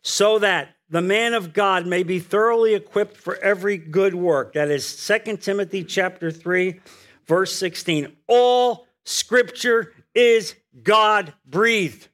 so 0.04 0.38
that 0.38 0.76
the 0.89 1.02
man 1.02 1.34
of 1.34 1.54
God 1.54 1.86
may 1.86 2.04
be 2.04 2.19
thoroughly 2.19 2.73
equipped 2.73 3.17
for 3.17 3.36
every 3.38 3.78
good 3.78 4.15
work. 4.15 4.54
That 4.54 4.69
is 4.69 5.06
2 5.06 5.38
Timothy 5.38 5.84
chapter 5.84 6.32
3 6.32 6.80
verse 7.28 7.56
16. 7.56 8.15
All 8.28 8.88
scripture 9.04 9.93
is 10.15 10.56
God 10.82 11.34
breathed. 11.45 12.08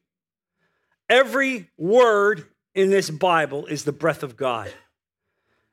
Every 1.10 1.70
word 1.78 2.46
in 2.74 2.90
this 2.90 3.10
Bible 3.10 3.66
is 3.68 3.84
the 3.84 3.92
breath 3.92 4.24
of 4.24 4.36
God. 4.36 4.74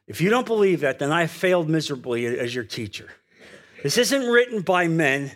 If 0.06 0.20
you 0.20 0.28
don't 0.28 0.46
believe 0.46 0.80
that, 0.80 0.98
then 0.98 1.12
I 1.12 1.26
failed 1.26 1.68
miserably 1.68 2.26
as 2.26 2.54
your 2.54 2.64
teacher. 2.64 3.08
This 3.82 3.96
isn't 3.96 4.26
written 4.26 4.60
by 4.62 4.88
men 4.88 5.32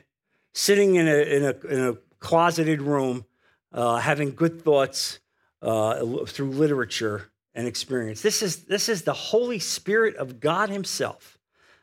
sitting 0.53 0.96
in 0.96 1.09
a, 1.09 1.16
in 1.16 1.44
a, 1.44 1.66
in 1.72 1.81
a 1.88 1.94
closeted 2.18 2.83
room, 2.83 3.24
uh, 3.72 3.96
having 3.96 4.35
good 4.35 4.62
thoughts 4.62 5.20
uh, 5.62 6.05
through 6.27 6.50
literature 6.50 7.31
and 7.54 7.66
experience. 7.66 8.20
This 8.20 8.42
is, 8.42 8.64
this 8.64 8.88
is 8.88 9.02
the 9.02 9.12
Holy 9.12 9.58
Spirit 9.58 10.16
of 10.16 10.40
God 10.40 10.70
Himself 10.70 11.38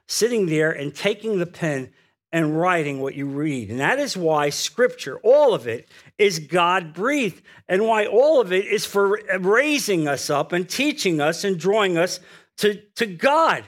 sitting 0.08 0.48
there 0.48 0.72
and 0.72 0.94
taking 0.94 1.40
the 1.40 1.46
pen 1.46 1.92
and 2.34 2.60
writing 2.60 3.00
what 3.00 3.16
you 3.16 3.26
read. 3.26 3.70
And 3.70 3.80
that 3.80 4.00
is 4.00 4.16
why 4.16 4.50
Scripture, 4.50 5.20
all 5.24 5.54
of 5.54 5.68
it, 5.68 5.90
is 6.18 6.40
God 6.40 6.94
breathed, 6.94 7.42
and 7.68 7.86
why 7.86 8.06
all 8.06 8.40
of 8.40 8.54
it 8.54 8.66
is 8.66 8.86
for 8.86 9.20
raising 9.40 10.08
us 10.08 10.30
up 10.30 10.54
and 10.54 10.68
teaching 10.68 11.20
us 11.20 11.44
and 11.44 11.60
drawing 11.60 11.98
us 11.98 12.20
to, 12.58 12.76
to 12.96 13.06
God. 13.06 13.66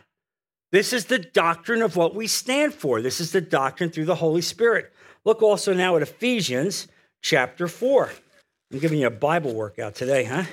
This 0.72 0.94
is 0.94 1.06
the 1.06 1.20
doctrine 1.20 1.82
of 1.82 1.96
what 1.96 2.16
we 2.16 2.28
stand 2.28 2.74
for. 2.74 3.02
This 3.02 3.20
is 3.20 3.32
the 3.32 3.42
doctrine 3.42 3.90
through 3.90 4.06
the 4.06 4.16
Holy 4.16 4.42
Spirit. 4.42 4.92
Look 5.26 5.42
also 5.42 5.74
now 5.74 5.96
at 5.96 6.02
Ephesians 6.02 6.88
chapter 7.22 7.68
4. 7.68 8.10
I'm 8.72 8.80
giving 8.80 9.00
you 9.00 9.08
a 9.08 9.12
Bible 9.12 9.54
workout 9.54 9.96
today, 9.96 10.24
huh? 10.24 10.44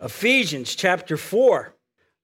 Ephesians 0.00 0.74
chapter 0.74 1.16
4. 1.16 1.74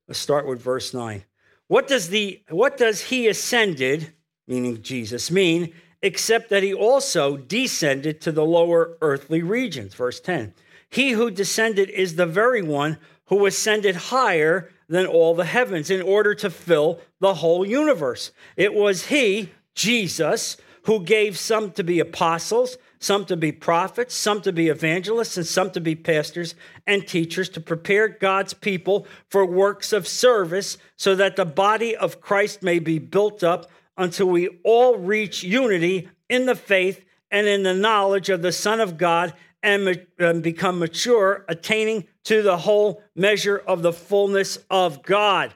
Let's 0.08 0.18
start 0.18 0.46
with 0.46 0.62
verse 0.62 0.94
9. 0.94 1.24
What 1.68 1.88
does 1.88 2.08
the 2.08 2.42
what 2.48 2.76
does 2.76 3.02
he 3.02 3.28
ascended, 3.28 4.12
meaning 4.46 4.82
Jesus, 4.82 5.30
mean, 5.30 5.74
except 6.00 6.48
that 6.50 6.62
he 6.62 6.72
also 6.72 7.36
descended 7.36 8.20
to 8.22 8.32
the 8.32 8.44
lower 8.44 8.96
earthly 9.02 9.42
regions? 9.42 9.94
Verse 9.94 10.20
10. 10.20 10.54
He 10.88 11.10
who 11.10 11.30
descended 11.30 11.90
is 11.90 12.14
the 12.14 12.26
very 12.26 12.62
one 12.62 12.98
who 13.26 13.44
ascended 13.44 13.96
higher 13.96 14.70
than 14.88 15.06
all 15.06 15.34
the 15.34 15.44
heavens 15.44 15.90
in 15.90 16.00
order 16.00 16.34
to 16.36 16.48
fill 16.48 17.00
the 17.20 17.34
whole 17.34 17.66
universe. 17.66 18.30
It 18.56 18.72
was 18.72 19.06
he, 19.06 19.50
Jesus, 19.74 20.56
who 20.84 21.02
gave 21.02 21.36
some 21.36 21.72
to 21.72 21.82
be 21.82 21.98
apostles, 21.98 22.78
some 23.06 23.24
to 23.26 23.36
be 23.36 23.52
prophets, 23.52 24.14
some 24.14 24.42
to 24.42 24.52
be 24.52 24.68
evangelists, 24.68 25.36
and 25.36 25.46
some 25.46 25.70
to 25.70 25.80
be 25.80 25.94
pastors 25.94 26.56
and 26.86 27.06
teachers 27.06 27.48
to 27.50 27.60
prepare 27.60 28.08
God's 28.08 28.52
people 28.52 29.06
for 29.30 29.46
works 29.46 29.92
of 29.92 30.08
service 30.08 30.76
so 30.96 31.14
that 31.14 31.36
the 31.36 31.44
body 31.44 31.94
of 31.94 32.20
Christ 32.20 32.64
may 32.64 32.80
be 32.80 32.98
built 32.98 33.44
up 33.44 33.70
until 33.96 34.26
we 34.26 34.48
all 34.64 34.98
reach 34.98 35.44
unity 35.44 36.08
in 36.28 36.46
the 36.46 36.56
faith 36.56 37.04
and 37.30 37.46
in 37.46 37.62
the 37.62 37.74
knowledge 37.74 38.28
of 38.28 38.42
the 38.42 38.52
Son 38.52 38.80
of 38.80 38.98
God 38.98 39.32
and, 39.62 40.42
become 40.42 40.78
mature, 40.78 41.44
attaining 41.48 42.06
to 42.24 42.42
the 42.42 42.56
whole 42.56 43.02
measure 43.14 43.56
of 43.56 43.82
the 43.82 43.92
fullness 43.92 44.58
of 44.68 45.02
God. 45.02 45.54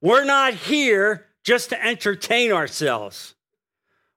We're 0.00 0.24
not 0.24 0.54
here 0.54 1.26
just 1.42 1.70
to 1.70 1.84
entertain 1.84 2.52
ourselves. 2.52 3.34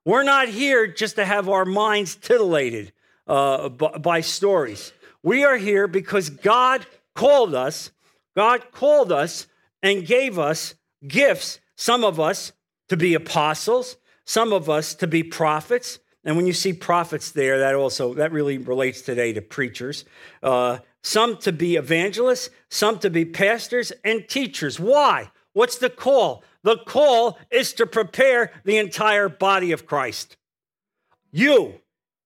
We're 0.04 0.22
not 0.22 0.48
here 0.48 0.86
just 0.86 1.16
to 1.16 1.24
have 1.24 1.48
our 1.48 1.64
minds 1.64 2.14
titillated 2.14 2.92
uh, 3.26 3.70
by 3.70 4.20
stories. 4.20 4.92
We 5.22 5.44
are 5.44 5.56
here 5.56 5.88
because 5.88 6.28
God 6.28 6.86
called 7.14 7.54
us. 7.54 7.90
God 8.36 8.70
called 8.70 9.10
us 9.10 9.46
and 9.82 10.06
gave 10.06 10.38
us 10.38 10.74
gifts, 11.06 11.60
some 11.76 12.04
of 12.04 12.20
us 12.20 12.52
to 12.88 12.96
be 12.96 13.14
apostles, 13.14 13.96
some 14.26 14.52
of 14.52 14.68
us 14.68 14.94
to 14.96 15.06
be 15.06 15.22
prophets. 15.22 15.98
And 16.24 16.36
when 16.36 16.46
you 16.46 16.52
see 16.52 16.72
prophets 16.72 17.30
there, 17.30 17.60
that 17.60 17.74
also 17.74 18.14
that 18.14 18.32
really 18.32 18.58
relates 18.58 19.00
today 19.02 19.32
to 19.32 19.40
preachers. 19.40 20.04
Uh, 20.42 20.78
some 21.02 21.36
to 21.38 21.52
be 21.52 21.76
evangelists, 21.76 22.50
some 22.68 22.98
to 22.98 23.10
be 23.10 23.24
pastors 23.24 23.92
and 24.04 24.28
teachers. 24.28 24.80
Why? 24.80 25.30
What's 25.52 25.78
the 25.78 25.90
call? 25.90 26.42
The 26.64 26.78
call 26.78 27.38
is 27.50 27.74
to 27.74 27.86
prepare 27.86 28.50
the 28.64 28.78
entire 28.78 29.28
body 29.28 29.72
of 29.72 29.86
Christ. 29.86 30.38
You, 31.30 31.74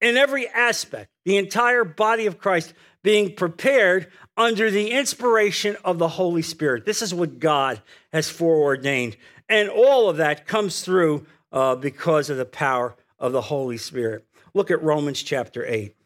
in 0.01 0.17
every 0.17 0.49
aspect, 0.49 1.11
the 1.25 1.37
entire 1.37 1.85
body 1.85 2.27
of 2.27 2.39
Christ 2.39 2.73
being 3.03 3.35
prepared 3.35 4.07
under 4.37 4.71
the 4.71 4.93
inspiration 4.93 5.77
of 5.85 5.99
the 5.99 6.09
Holy 6.09 6.43
Spirit. 6.43 6.87
This 6.87 7.03
is 7.03 7.13
what 7.13 7.41
God 7.41 7.83
has 8.13 8.31
foreordained. 8.31 9.17
And 9.49 9.69
all 9.69 10.09
of 10.09 10.19
that 10.19 10.47
comes 10.47 10.83
through 10.83 11.27
uh, 11.51 11.75
because 11.75 12.31
of 12.31 12.37
the 12.37 12.45
power 12.45 12.95
of 13.19 13.33
the 13.33 13.43
Holy 13.43 13.77
Spirit. 13.77 14.25
Look 14.55 14.71
at 14.71 14.83
Romans 14.83 15.21
chapter 15.21 15.67
8. 15.67 15.97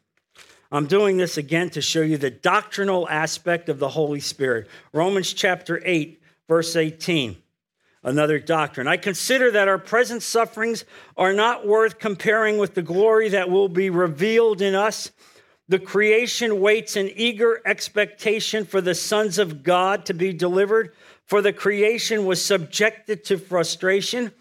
I'm 0.71 0.87
doing 0.87 1.19
this 1.19 1.37
again 1.37 1.69
to 1.71 1.83
show 1.83 2.01
you 2.01 2.17
the 2.17 2.31
doctrinal 2.31 3.07
aspect 3.11 3.69
of 3.69 3.79
the 3.79 3.91
Holy 3.91 4.21
Spirit. 4.21 4.69
Romans 4.95 5.35
chapter 5.35 5.83
8, 5.85 6.23
verse 6.49 6.77
18 6.77 7.42
another 8.03 8.39
doctrine. 8.39 8.89
I 8.89 8.97
consider 8.97 9.51
that 9.53 9.69
our 9.69 9.79
present 9.79 10.23
sufferings 10.23 10.85
are 11.17 11.33
not 11.33 11.67
worth 11.67 11.99
comparing 11.99 12.59
with 12.59 12.75
the 12.75 12.83
glory 12.83 13.29
that 13.31 13.51
will 13.51 13.69
be 13.69 13.91
revealed 13.91 14.61
in 14.61 14.75
us. 14.75 15.13
The 15.69 15.79
creation 15.79 16.61
waits 16.61 16.97
in 16.97 17.11
eager 17.15 17.61
expectation 17.65 18.65
for 18.65 18.81
the 18.81 18.95
sons 18.95 19.39
of 19.39 19.63
God 19.63 20.05
to 20.07 20.15
be 20.15 20.33
delivered, 20.33 20.93
for 21.25 21.41
the 21.41 21.53
creation 21.53 22.27
was 22.27 22.45
subjected 22.45 23.25
to 23.25 23.39
frustration, 23.39 24.33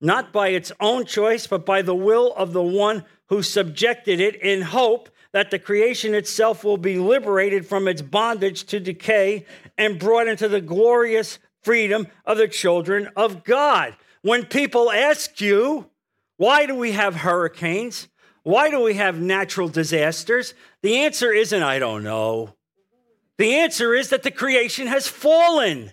not 0.00 0.32
by 0.32 0.48
its 0.48 0.70
own 0.78 1.06
choice, 1.06 1.46
but 1.46 1.64
by 1.64 1.82
the 1.82 1.94
will 1.94 2.34
of 2.34 2.52
the 2.52 2.62
one 2.62 3.04
who 3.26 3.42
subjected 3.42 4.20
it, 4.20 4.36
in 4.36 4.62
hope 4.62 5.08
that 5.32 5.50
the 5.50 5.58
creation 5.58 6.14
itself 6.14 6.64
will 6.64 6.76
be 6.76 6.98
liberated 6.98 7.64
from 7.66 7.88
its 7.88 8.02
bondage 8.02 8.64
to 8.64 8.80
decay 8.80 9.46
and 9.78 9.98
brought 9.98 10.28
into 10.28 10.48
the 10.48 10.60
glorious 10.60 11.38
freedom 11.62 12.06
of 12.24 12.38
the 12.38 12.48
children 12.48 13.08
of 13.16 13.44
God. 13.44 13.96
When 14.22 14.44
people 14.44 14.90
ask 14.90 15.40
you, 15.40 15.90
why 16.36 16.66
do 16.66 16.74
we 16.74 16.92
have 16.92 17.16
hurricanes? 17.16 18.08
Why 18.42 18.70
do 18.70 18.82
we 18.82 18.94
have 18.94 19.20
natural 19.20 19.68
disasters? 19.68 20.54
The 20.82 20.98
answer 21.00 21.32
isn't, 21.32 21.62
I 21.62 21.78
don't 21.78 22.02
know. 22.02 22.54
The 23.38 23.56
answer 23.56 23.94
is 23.94 24.10
that 24.10 24.22
the 24.22 24.30
creation 24.30 24.86
has 24.86 25.06
fallen. 25.06 25.92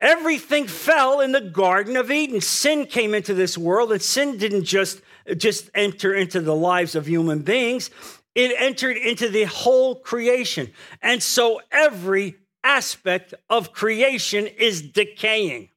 Everything 0.00 0.66
fell 0.66 1.20
in 1.20 1.32
the 1.32 1.40
Garden 1.40 1.96
of 1.96 2.10
Eden. 2.10 2.40
Sin 2.40 2.86
came 2.86 3.14
into 3.14 3.34
this 3.34 3.56
world, 3.56 3.92
and 3.92 4.02
sin 4.02 4.36
didn't 4.36 4.64
just, 4.64 5.00
just 5.36 5.70
enter 5.74 6.14
into 6.14 6.40
the 6.40 6.54
lives 6.54 6.94
of 6.94 7.06
human 7.06 7.40
beings, 7.40 7.90
it 8.34 8.54
entered 8.58 8.98
into 8.98 9.30
the 9.30 9.44
whole 9.44 9.94
creation. 9.94 10.70
And 11.00 11.22
so 11.22 11.60
every 11.72 12.36
aspect 12.66 13.32
of 13.48 13.72
creation 13.72 14.46
is 14.46 14.82
decaying. 14.82 15.70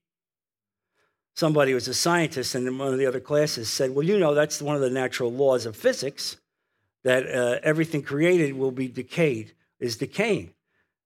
Somebody 1.36 1.72
who 1.72 1.76
was 1.76 1.88
a 1.88 1.94
scientist 1.94 2.56
in 2.56 2.78
one 2.78 2.92
of 2.92 2.98
the 2.98 3.06
other 3.06 3.20
classes 3.20 3.70
said, 3.70 3.92
Well, 3.92 4.06
you 4.06 4.18
know, 4.20 4.34
that's 4.34 4.62
one 4.62 4.76
of 4.76 4.82
the 4.82 4.90
natural 4.90 5.32
laws 5.32 5.66
of 5.66 5.76
physics 5.76 6.38
that 7.04 7.30
uh, 7.30 7.60
everything 7.64 8.02
created 8.02 8.54
will 8.58 8.72
be 8.72 8.88
decayed, 8.88 9.54
is 9.80 9.96
decaying. 9.96 10.54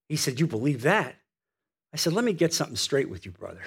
He 0.07 0.15
said, 0.15 0.39
You 0.39 0.47
believe 0.47 0.81
that? 0.83 1.15
I 1.93 1.97
said, 1.97 2.13
Let 2.13 2.25
me 2.25 2.33
get 2.33 2.53
something 2.53 2.77
straight 2.77 3.09
with 3.09 3.25
you, 3.25 3.31
brother. 3.31 3.63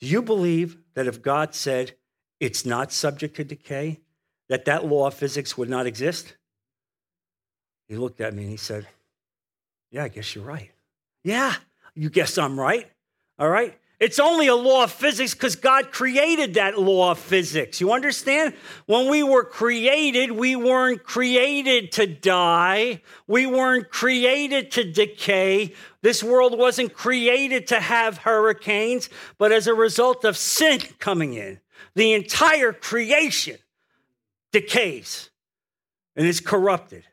Do 0.00 0.08
you 0.08 0.20
believe 0.20 0.76
that 0.94 1.06
if 1.06 1.22
God 1.22 1.54
said 1.54 1.92
it's 2.40 2.66
not 2.66 2.92
subject 2.92 3.36
to 3.36 3.44
decay, 3.44 4.00
that 4.48 4.64
that 4.64 4.84
law 4.84 5.06
of 5.06 5.14
physics 5.14 5.56
would 5.56 5.70
not 5.70 5.86
exist? 5.86 6.36
He 7.88 7.96
looked 7.96 8.20
at 8.20 8.34
me 8.34 8.42
and 8.42 8.50
he 8.50 8.58
said, 8.58 8.88
Yeah, 9.90 10.04
I 10.04 10.08
guess 10.08 10.34
you're 10.34 10.44
right. 10.44 10.72
Yeah, 11.24 11.54
you 11.94 12.10
guess 12.10 12.38
I'm 12.38 12.58
right. 12.58 12.90
All 13.38 13.48
right. 13.48 13.78
It's 14.02 14.18
only 14.18 14.48
a 14.48 14.56
law 14.56 14.82
of 14.82 14.90
physics 14.90 15.32
because 15.32 15.54
God 15.54 15.92
created 15.92 16.54
that 16.54 16.76
law 16.76 17.12
of 17.12 17.20
physics. 17.20 17.80
You 17.80 17.92
understand? 17.92 18.52
When 18.86 19.08
we 19.08 19.22
were 19.22 19.44
created, 19.44 20.32
we 20.32 20.56
weren't 20.56 21.04
created 21.04 21.92
to 21.92 22.08
die. 22.08 23.02
We 23.28 23.46
weren't 23.46 23.90
created 23.90 24.72
to 24.72 24.90
decay. 24.90 25.74
This 26.00 26.20
world 26.20 26.58
wasn't 26.58 26.94
created 26.94 27.68
to 27.68 27.78
have 27.78 28.18
hurricanes, 28.18 29.08
but 29.38 29.52
as 29.52 29.68
a 29.68 29.74
result 29.74 30.24
of 30.24 30.36
sin 30.36 30.80
coming 30.98 31.34
in, 31.34 31.60
the 31.94 32.12
entire 32.12 32.72
creation 32.72 33.58
decays 34.50 35.30
and 36.16 36.26
is 36.26 36.40
corrupted. 36.40 37.04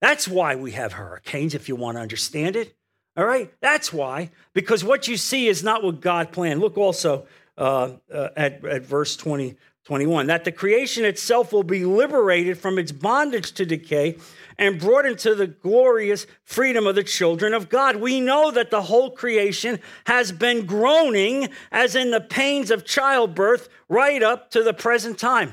That's 0.00 0.26
why 0.26 0.54
we 0.54 0.72
have 0.72 0.94
hurricanes, 0.94 1.54
if 1.54 1.68
you 1.68 1.76
want 1.76 1.98
to 1.98 2.00
understand 2.00 2.56
it. 2.56 2.74
All 3.20 3.26
right? 3.26 3.52
That's 3.60 3.92
why, 3.92 4.30
because 4.54 4.82
what 4.82 5.06
you 5.06 5.18
see 5.18 5.46
is 5.46 5.62
not 5.62 5.82
what 5.82 6.00
God 6.00 6.32
planned. 6.32 6.58
Look 6.58 6.78
also 6.78 7.26
uh, 7.58 7.96
uh, 8.10 8.28
at, 8.34 8.64
at 8.64 8.82
verse 8.82 9.14
20, 9.14 9.56
21. 9.84 10.28
That 10.28 10.44
the 10.44 10.52
creation 10.52 11.04
itself 11.04 11.52
will 11.52 11.62
be 11.62 11.84
liberated 11.84 12.56
from 12.56 12.78
its 12.78 12.92
bondage 12.92 13.52
to 13.52 13.66
decay 13.66 14.16
and 14.56 14.80
brought 14.80 15.04
into 15.04 15.34
the 15.34 15.48
glorious 15.48 16.26
freedom 16.44 16.86
of 16.86 16.94
the 16.94 17.04
children 17.04 17.52
of 17.52 17.68
God. 17.68 17.96
We 17.96 18.22
know 18.22 18.50
that 18.52 18.70
the 18.70 18.80
whole 18.80 19.10
creation 19.10 19.80
has 20.06 20.32
been 20.32 20.64
groaning 20.64 21.50
as 21.70 21.94
in 21.94 22.12
the 22.12 22.22
pains 22.22 22.70
of 22.70 22.86
childbirth 22.86 23.68
right 23.90 24.22
up 24.22 24.50
to 24.52 24.62
the 24.62 24.72
present 24.72 25.18
time. 25.18 25.52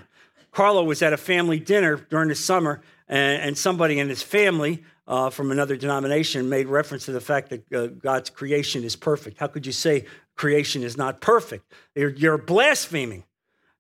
Carlo 0.54 0.86
was 0.86 1.02
at 1.02 1.12
a 1.12 1.18
family 1.18 1.60
dinner 1.60 1.98
during 2.10 2.30
the 2.30 2.36
summer, 2.36 2.80
and, 3.08 3.58
somebody 3.58 4.00
in 4.00 4.10
his 4.10 4.22
family 4.22 4.84
uh, 5.08 5.30
from 5.30 5.52
another 5.52 5.78
denomination 5.78 6.50
made 6.50 6.68
reference 6.68 7.06
to 7.06 7.12
the 7.12 7.22
fact 7.22 7.50
that 7.50 7.74
uh, 7.74 7.88
God's 7.88 8.30
creation 8.30 8.84
is 8.84 8.96
perfect. 8.96 9.38
How 9.40 9.48
could 9.48 9.66
you 9.66 9.72
say 9.72 10.06
creation 10.36 10.84
is 10.84 10.98
not 10.98 11.22
perfect? 11.22 11.72
You're, 11.96 12.10
you're 12.10 12.38
blaspheming. 12.38 13.24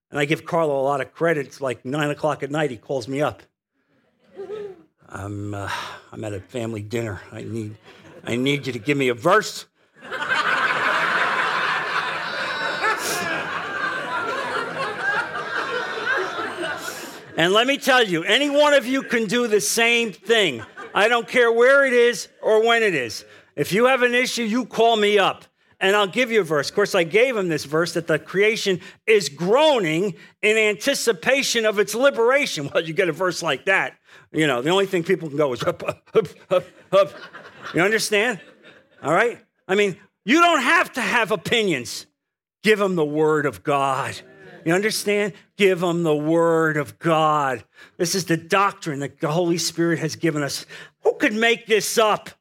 And 0.09 0.19
I 0.19 0.25
give 0.25 0.45
Carlo 0.45 0.79
a 0.79 0.83
lot 0.83 1.01
of 1.01 1.13
credit. 1.13 1.47
It's 1.47 1.59
like 1.59 1.83
nine 1.83 2.09
o'clock 2.09 2.43
at 2.43 2.51
night, 2.51 2.71
he 2.71 2.77
calls 2.77 3.07
me 3.07 3.21
up. 3.21 3.43
I'm, 5.09 5.53
uh, 5.53 5.69
I'm 6.11 6.23
at 6.23 6.33
a 6.33 6.39
family 6.39 6.81
dinner. 6.81 7.21
I 7.31 7.41
need, 7.41 7.75
I 8.23 8.35
need 8.35 8.67
you 8.67 8.73
to 8.73 8.79
give 8.79 8.97
me 8.97 9.09
a 9.09 9.13
verse. 9.13 9.65
And 17.37 17.53
let 17.53 17.67
me 17.67 17.77
tell 17.77 18.03
you, 18.03 18.23
any 18.23 18.49
one 18.49 18.73
of 18.73 18.85
you 18.85 19.03
can 19.03 19.25
do 19.25 19.47
the 19.47 19.61
same 19.61 20.11
thing. 20.11 20.63
I 20.93 21.07
don't 21.07 21.27
care 21.27 21.51
where 21.51 21.85
it 21.85 21.93
is 21.93 22.27
or 22.41 22.65
when 22.65 22.81
it 22.81 22.95
is. 22.95 23.23
If 23.55 23.71
you 23.71 23.85
have 23.85 24.01
an 24.01 24.15
issue, 24.15 24.43
you 24.43 24.65
call 24.65 24.97
me 24.97 25.19
up 25.19 25.45
and 25.79 25.95
I'll 25.95 26.07
give 26.07 26.31
you 26.31 26.41
a 26.41 26.43
verse. 26.43 26.69
Of 26.69 26.75
course, 26.75 26.95
I 26.95 27.03
gave 27.03 27.37
him 27.37 27.47
this 27.47 27.65
verse 27.65 27.93
that 27.93 28.07
the 28.07 28.17
creation 28.17 28.81
is 29.05 29.29
groaning 29.29 30.15
in 30.41 30.57
anticipation 30.57 31.65
of 31.65 31.77
its 31.77 31.93
liberation. 31.93 32.69
Well, 32.73 32.83
you 32.83 32.93
get 32.93 33.09
a 33.09 33.13
verse 33.13 33.43
like 33.43 33.65
that. 33.65 33.93
You 34.31 34.47
know, 34.47 34.61
the 34.61 34.71
only 34.71 34.87
thing 34.87 35.03
people 35.03 35.29
can 35.29 35.37
go 35.37 35.53
is 35.53 35.61
up, 35.63 35.83
up, 36.15 36.63
up. 36.91 37.13
You 37.73 37.81
understand? 37.81 38.39
All 39.03 39.13
right? 39.13 39.39
I 39.67 39.75
mean, 39.75 39.97
you 40.25 40.41
don't 40.41 40.61
have 40.61 40.91
to 40.93 41.01
have 41.01 41.31
opinions. 41.31 42.07
Give 42.63 42.79
them 42.79 42.95
the 42.95 43.05
word 43.05 43.45
of 43.45 43.63
God. 43.63 44.19
You 44.67 44.73
understand? 44.73 45.31
Give 45.55 45.79
them 45.79 46.03
the 46.03 46.13
word 46.13 46.75
of 46.75 46.99
God. 46.99 47.63
This 47.95 48.15
is 48.15 48.25
the 48.25 48.35
doctrine 48.35 48.99
that 48.99 49.21
the 49.21 49.31
Holy 49.31 49.57
Spirit 49.57 49.99
has 49.99 50.17
given 50.17 50.43
us. 50.43 50.65
Who 51.03 51.13
could 51.13 51.33
make 51.33 51.67
this 51.67 51.97
up? 51.97 52.31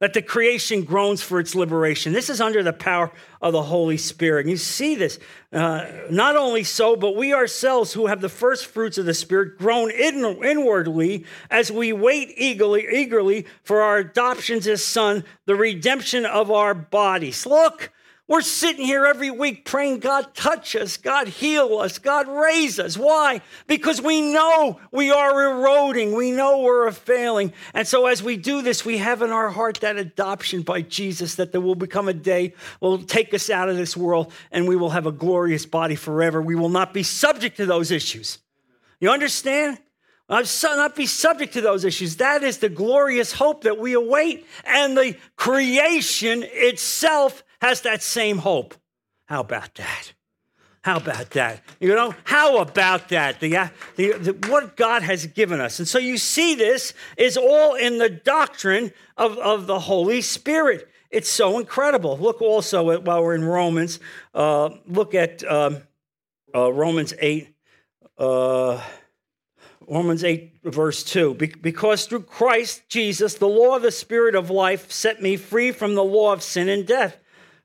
that 0.00 0.14
the 0.14 0.22
creation 0.22 0.82
groans 0.82 1.20
for 1.20 1.38
its 1.38 1.54
liberation. 1.54 2.14
This 2.14 2.30
is 2.30 2.40
under 2.40 2.62
the 2.62 2.72
power 2.72 3.12
of 3.42 3.52
the 3.52 3.62
Holy 3.62 3.98
Spirit. 3.98 4.46
And 4.46 4.50
you 4.50 4.56
see 4.56 4.94
this. 4.94 5.18
Uh, 5.52 5.84
not 6.10 6.36
only 6.36 6.64
so, 6.64 6.96
but 6.96 7.16
we 7.16 7.34
ourselves 7.34 7.92
who 7.92 8.06
have 8.06 8.22
the 8.22 8.30
first 8.30 8.64
fruits 8.64 8.96
of 8.96 9.04
the 9.04 9.12
Spirit 9.12 9.58
groan 9.58 9.90
in, 9.90 10.24
inwardly 10.42 11.26
as 11.50 11.70
we 11.70 11.92
wait 11.92 12.32
eagerly, 12.38 12.86
eagerly 12.90 13.44
for 13.62 13.82
our 13.82 13.98
adoptions 13.98 14.66
as 14.66 14.82
son, 14.82 15.22
the 15.44 15.54
redemption 15.54 16.24
of 16.24 16.50
our 16.50 16.72
bodies. 16.72 17.44
Look, 17.44 17.92
we're 18.30 18.42
sitting 18.42 18.86
here 18.86 19.06
every 19.06 19.32
week 19.32 19.64
praying, 19.64 19.98
God, 19.98 20.36
touch 20.36 20.76
us, 20.76 20.96
God, 20.96 21.26
heal 21.26 21.78
us, 21.78 21.98
God, 21.98 22.28
raise 22.28 22.78
us. 22.78 22.96
Why? 22.96 23.40
Because 23.66 24.00
we 24.00 24.20
know 24.32 24.78
we 24.92 25.10
are 25.10 25.50
eroding, 25.50 26.14
we 26.14 26.30
know 26.30 26.60
we're 26.60 26.92
failing. 26.92 27.52
And 27.74 27.88
so, 27.88 28.06
as 28.06 28.22
we 28.22 28.36
do 28.36 28.62
this, 28.62 28.84
we 28.84 28.98
have 28.98 29.20
in 29.22 29.30
our 29.30 29.50
heart 29.50 29.80
that 29.80 29.96
adoption 29.96 30.62
by 30.62 30.82
Jesus 30.82 31.34
that 31.34 31.50
there 31.50 31.60
will 31.60 31.74
become 31.74 32.06
a 32.06 32.14
day 32.14 32.54
will 32.80 33.02
take 33.02 33.34
us 33.34 33.50
out 33.50 33.68
of 33.68 33.76
this 33.76 33.96
world 33.96 34.32
and 34.52 34.68
we 34.68 34.76
will 34.76 34.90
have 34.90 35.06
a 35.06 35.12
glorious 35.12 35.66
body 35.66 35.96
forever. 35.96 36.40
We 36.40 36.54
will 36.54 36.68
not 36.68 36.94
be 36.94 37.02
subject 37.02 37.56
to 37.56 37.66
those 37.66 37.90
issues. 37.90 38.38
You 39.00 39.10
understand? 39.10 39.78
I'll 40.28 40.44
not 40.76 40.94
be 40.94 41.06
subject 41.06 41.54
to 41.54 41.62
those 41.62 41.84
issues. 41.84 42.18
That 42.18 42.44
is 42.44 42.58
the 42.58 42.68
glorious 42.68 43.32
hope 43.32 43.64
that 43.64 43.78
we 43.78 43.94
await. 43.94 44.46
And 44.64 44.96
the 44.96 45.16
creation 45.34 46.44
itself 46.46 47.42
has 47.60 47.82
that 47.82 48.02
same 48.02 48.38
hope. 48.38 48.74
How 49.26 49.40
about 49.40 49.74
that? 49.76 50.12
How 50.82 50.96
about 50.96 51.30
that? 51.30 51.60
You 51.78 51.94
know, 51.94 52.14
how 52.24 52.58
about 52.58 53.08
that? 53.08 53.38
The, 53.40 53.56
uh, 53.56 53.68
the, 53.96 54.12
the, 54.12 54.48
what 54.48 54.76
God 54.76 55.02
has 55.02 55.26
given 55.26 55.60
us. 55.60 55.78
And 55.78 55.86
so 55.86 55.98
you 55.98 56.16
see, 56.16 56.54
this 56.54 56.94
is 57.18 57.36
all 57.36 57.74
in 57.74 57.98
the 57.98 58.08
doctrine 58.08 58.92
of, 59.16 59.36
of 59.38 59.66
the 59.66 59.78
Holy 59.78 60.22
Spirit. 60.22 60.88
It's 61.10 61.28
so 61.28 61.58
incredible. 61.58 62.16
Look 62.16 62.40
also 62.40 62.90
at, 62.92 63.04
while 63.04 63.22
we're 63.22 63.34
in 63.34 63.44
Romans, 63.44 64.00
uh, 64.34 64.70
look 64.86 65.14
at 65.14 65.44
um, 65.44 65.82
uh, 66.54 66.72
Romans 66.72 67.12
8. 67.18 67.54
Uh, 68.16 68.82
Romans 69.86 70.24
8, 70.24 70.60
verse 70.64 71.04
2. 71.04 71.34
Because 71.34 72.06
through 72.06 72.22
Christ 72.22 72.88
Jesus, 72.88 73.34
the 73.34 73.48
law 73.48 73.76
of 73.76 73.82
the 73.82 73.90
Spirit 73.90 74.34
of 74.34 74.48
life 74.48 74.90
set 74.90 75.20
me 75.20 75.36
free 75.36 75.72
from 75.72 75.94
the 75.94 76.04
law 76.04 76.32
of 76.32 76.42
sin 76.42 76.70
and 76.70 76.86
death. 76.86 77.19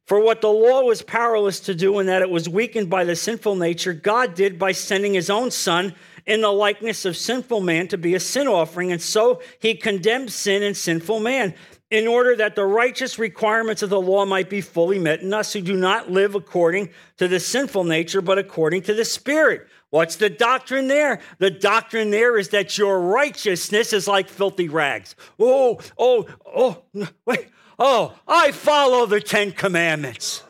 For 0.05 0.19
what 0.19 0.41
the 0.41 0.49
law 0.49 0.83
was 0.83 1.01
powerless 1.01 1.59
to 1.61 1.73
do, 1.73 1.99
in 1.99 2.05
that 2.07 2.21
it 2.21 2.29
was 2.29 2.47
weakened 2.47 2.89
by 2.89 3.03
the 3.05 3.15
sinful 3.15 3.55
nature, 3.55 3.93
God 3.93 4.35
did 4.35 4.59
by 4.59 4.71
sending 4.71 5.15
his 5.15 5.29
own 5.29 5.49
Son 5.49 5.95
in 6.27 6.41
the 6.41 6.51
likeness 6.51 7.05
of 7.05 7.17
sinful 7.17 7.61
man 7.61 7.87
to 7.87 7.97
be 7.97 8.13
a 8.13 8.19
sin 8.19 8.47
offering. 8.47 8.91
And 8.91 9.01
so 9.01 9.41
he 9.59 9.75
condemned 9.75 10.31
sin 10.31 10.61
and 10.63 10.77
sinful 10.77 11.19
man, 11.19 11.55
in 11.91 12.07
order 12.07 12.35
that 12.35 12.55
the 12.55 12.65
righteous 12.65 13.19
requirements 13.19 13.81
of 13.83 13.89
the 13.89 14.01
law 14.01 14.25
might 14.25 14.49
be 14.49 14.61
fully 14.61 14.99
met 14.99 15.21
in 15.21 15.33
us 15.33 15.53
who 15.53 15.61
do 15.61 15.75
not 15.75 16.11
live 16.11 16.35
according 16.35 16.89
to 17.17 17.27
the 17.27 17.39
sinful 17.39 17.83
nature, 17.83 18.21
but 18.21 18.39
according 18.39 18.81
to 18.81 18.93
the 18.93 19.05
Spirit. 19.05 19.67
What's 19.91 20.17
the 20.17 20.29
doctrine 20.29 20.87
there? 20.87 21.21
The 21.37 21.51
doctrine 21.51 22.09
there 22.09 22.37
is 22.37 22.49
that 22.49 22.77
your 22.77 22.99
righteousness 22.99 23.93
is 23.93 24.07
like 24.07 24.29
filthy 24.29 24.67
rags. 24.67 25.15
Oh, 25.39 25.79
oh, 25.97 26.27
oh, 26.45 26.83
wait. 27.25 27.47
Oh, 27.77 28.13
I 28.27 28.51
follow 28.51 29.05
the 29.05 29.19
Ten 29.19 29.51
Commandments. 29.51 30.43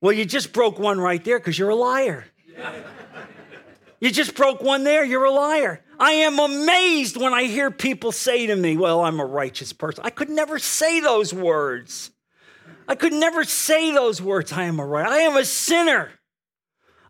Well, 0.00 0.12
you 0.12 0.24
just 0.24 0.52
broke 0.52 0.78
one 0.78 1.00
right 1.00 1.22
there 1.24 1.38
because 1.38 1.58
you're 1.58 1.70
a 1.70 1.76
liar. 1.76 2.24
You 4.00 4.10
just 4.10 4.34
broke 4.34 4.60
one 4.60 4.82
there, 4.82 5.04
you're 5.04 5.24
a 5.24 5.30
liar. 5.30 5.80
I 6.00 6.10
am 6.10 6.40
amazed 6.40 7.16
when 7.16 7.32
I 7.32 7.44
hear 7.44 7.70
people 7.70 8.10
say 8.10 8.48
to 8.48 8.56
me, 8.56 8.76
Well, 8.76 9.02
I'm 9.02 9.20
a 9.20 9.24
righteous 9.24 9.72
person. 9.72 10.02
I 10.04 10.10
could 10.10 10.28
never 10.28 10.58
say 10.58 10.98
those 10.98 11.32
words. 11.32 12.10
I 12.88 12.96
could 12.96 13.12
never 13.12 13.44
say 13.44 13.92
those 13.92 14.20
words. 14.20 14.50
I 14.50 14.64
am 14.64 14.80
a 14.80 14.84
right. 14.84 15.06
I 15.06 15.18
am 15.18 15.36
a 15.36 15.44
sinner. 15.44 16.10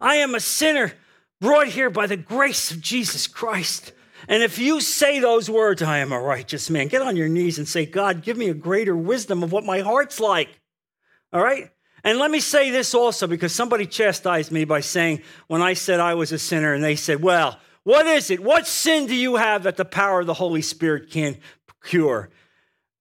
I 0.03 0.17
am 0.17 0.35
a 0.35 0.41
sinner 0.41 0.93
brought 1.41 1.69
here 1.69 1.88
by 1.88 2.07
the 2.07 2.19
grace 2.19 2.71
of 2.71 2.83
Jesus 2.83 3.27
Christ. 3.27 3.93
And 4.28 4.42
if 4.42 4.58
you 4.58 4.80
say 4.80 5.18
those 5.18 5.50
words, 5.50 5.82
I 5.82 5.98
am 5.98 6.12
a 6.12 6.20
righteous 6.20 6.70
man, 6.70 6.88
get 6.88 7.02
on 7.02 7.16
your 7.16 7.28
knees 7.28 7.58
and 7.58 7.66
say, 7.66 7.87
God, 7.87 8.22
give 8.22 8.37
me 8.37 8.48
a 8.48 8.54
greater 8.54 8.96
wisdom 8.96 9.42
of 9.42 9.52
what 9.52 9.64
my 9.64 9.80
heart's 9.80 10.20
like. 10.20 10.48
All 11.32 11.42
right? 11.42 11.70
And 12.04 12.18
let 12.18 12.30
me 12.30 12.40
say 12.40 12.70
this 12.70 12.94
also 12.94 13.26
because 13.26 13.54
somebody 13.54 13.87
chastised 13.87 14.50
me 14.50 14.64
by 14.64 14.80
saying, 14.80 15.22
when 15.46 15.62
I 15.62 15.74
said 15.74 16.00
I 16.00 16.14
was 16.14 16.32
a 16.32 16.38
sinner, 16.38 16.74
and 16.74 16.82
they 16.82 16.96
said, 16.96 17.22
Well, 17.22 17.58
what 17.85 18.06
is 18.06 18.30
it? 18.30 18.40
What 18.40 18.66
sin 18.66 19.06
do 19.06 19.14
you 19.14 19.37
have 19.37 19.64
that 19.64 19.76
the 19.76 19.85
power 19.85 20.20
of 20.20 20.26
the 20.26 20.35
Holy 20.35 20.62
Spirit 20.62 21.11
can't 21.11 21.38
cure? 21.85 22.30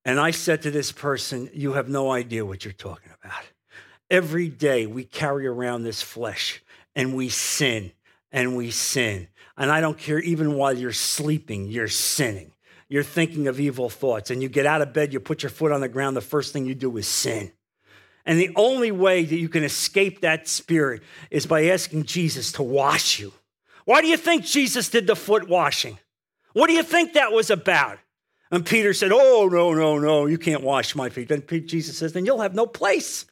And 0.05 0.19
I 0.19 0.31
said 0.31 0.63
to 0.63 0.71
this 0.71 0.91
person, 0.91 1.49
You 1.53 1.73
have 1.73 1.89
no 1.89 2.11
idea 2.11 2.45
what 2.45 2.63
you're 2.63 2.73
talking 2.73 3.11
about. 3.23 3.43
Every 4.09 4.49
day 4.49 4.85
we 4.87 5.03
carry 5.03 5.47
around 5.47 5.83
this 5.83 6.01
flesh 6.01 6.63
and 6.95 7.15
we 7.15 7.29
sin 7.29 7.91
and 8.31 8.55
we 8.55 8.71
sin 8.71 9.27
and 9.61 9.71
I 9.71 9.79
don't 9.79 9.95
care, 9.95 10.17
even 10.17 10.55
while 10.55 10.75
you're 10.75 10.91
sleeping, 10.91 11.67
you're 11.67 11.87
sinning. 11.87 12.51
You're 12.89 13.03
thinking 13.03 13.47
of 13.47 13.59
evil 13.59 13.91
thoughts. 13.91 14.31
And 14.31 14.41
you 14.41 14.49
get 14.49 14.65
out 14.65 14.81
of 14.81 14.91
bed, 14.91 15.13
you 15.13 15.19
put 15.19 15.43
your 15.43 15.51
foot 15.51 15.71
on 15.71 15.81
the 15.81 15.87
ground, 15.87 16.17
the 16.17 16.21
first 16.21 16.51
thing 16.51 16.65
you 16.65 16.73
do 16.73 16.97
is 16.97 17.07
sin. 17.07 17.51
And 18.25 18.39
the 18.39 18.49
only 18.55 18.91
way 18.91 19.23
that 19.23 19.35
you 19.35 19.49
can 19.49 19.63
escape 19.63 20.21
that 20.21 20.47
spirit 20.47 21.03
is 21.29 21.45
by 21.45 21.67
asking 21.67 22.05
Jesus 22.05 22.53
to 22.53 22.63
wash 22.63 23.19
you. 23.19 23.33
Why 23.85 24.01
do 24.01 24.07
you 24.07 24.17
think 24.17 24.45
Jesus 24.45 24.89
did 24.89 25.05
the 25.05 25.15
foot 25.15 25.47
washing? 25.47 25.99
What 26.53 26.65
do 26.65 26.73
you 26.73 26.81
think 26.81 27.13
that 27.13 27.31
was 27.31 27.51
about? 27.51 27.99
And 28.49 28.65
Peter 28.65 28.95
said, 28.95 29.11
Oh, 29.13 29.47
no, 29.47 29.75
no, 29.75 29.99
no, 29.99 30.25
you 30.25 30.39
can't 30.39 30.63
wash 30.63 30.95
my 30.95 31.09
feet. 31.09 31.27
Then 31.27 31.43
Jesus 31.67 31.99
says, 31.99 32.13
Then 32.13 32.25
you'll 32.25 32.41
have 32.41 32.55
no 32.55 32.65
place. 32.65 33.27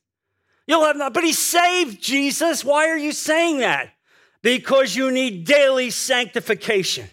You'll 0.68 0.86
have 0.86 0.96
no, 0.96 1.10
but 1.10 1.24
he 1.24 1.34
saved 1.34 2.00
Jesus. 2.00 2.64
Why 2.64 2.88
are 2.90 3.00
you 3.00 3.14
saying 3.14 3.62
that? 3.62 3.96
Because 4.42 4.96
you 4.96 5.12
need 5.12 5.46
daily 5.46 5.90
sanctification. 5.90 7.10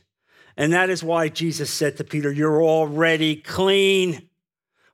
And 0.57 0.73
that 0.73 0.91
is 0.91 1.03
why 1.03 1.29
Jesus 1.29 1.71
said 1.71 1.97
to 1.97 2.05
Peter, 2.05 2.33
You're 2.33 2.63
already 2.63 3.37
clean, 3.37 4.29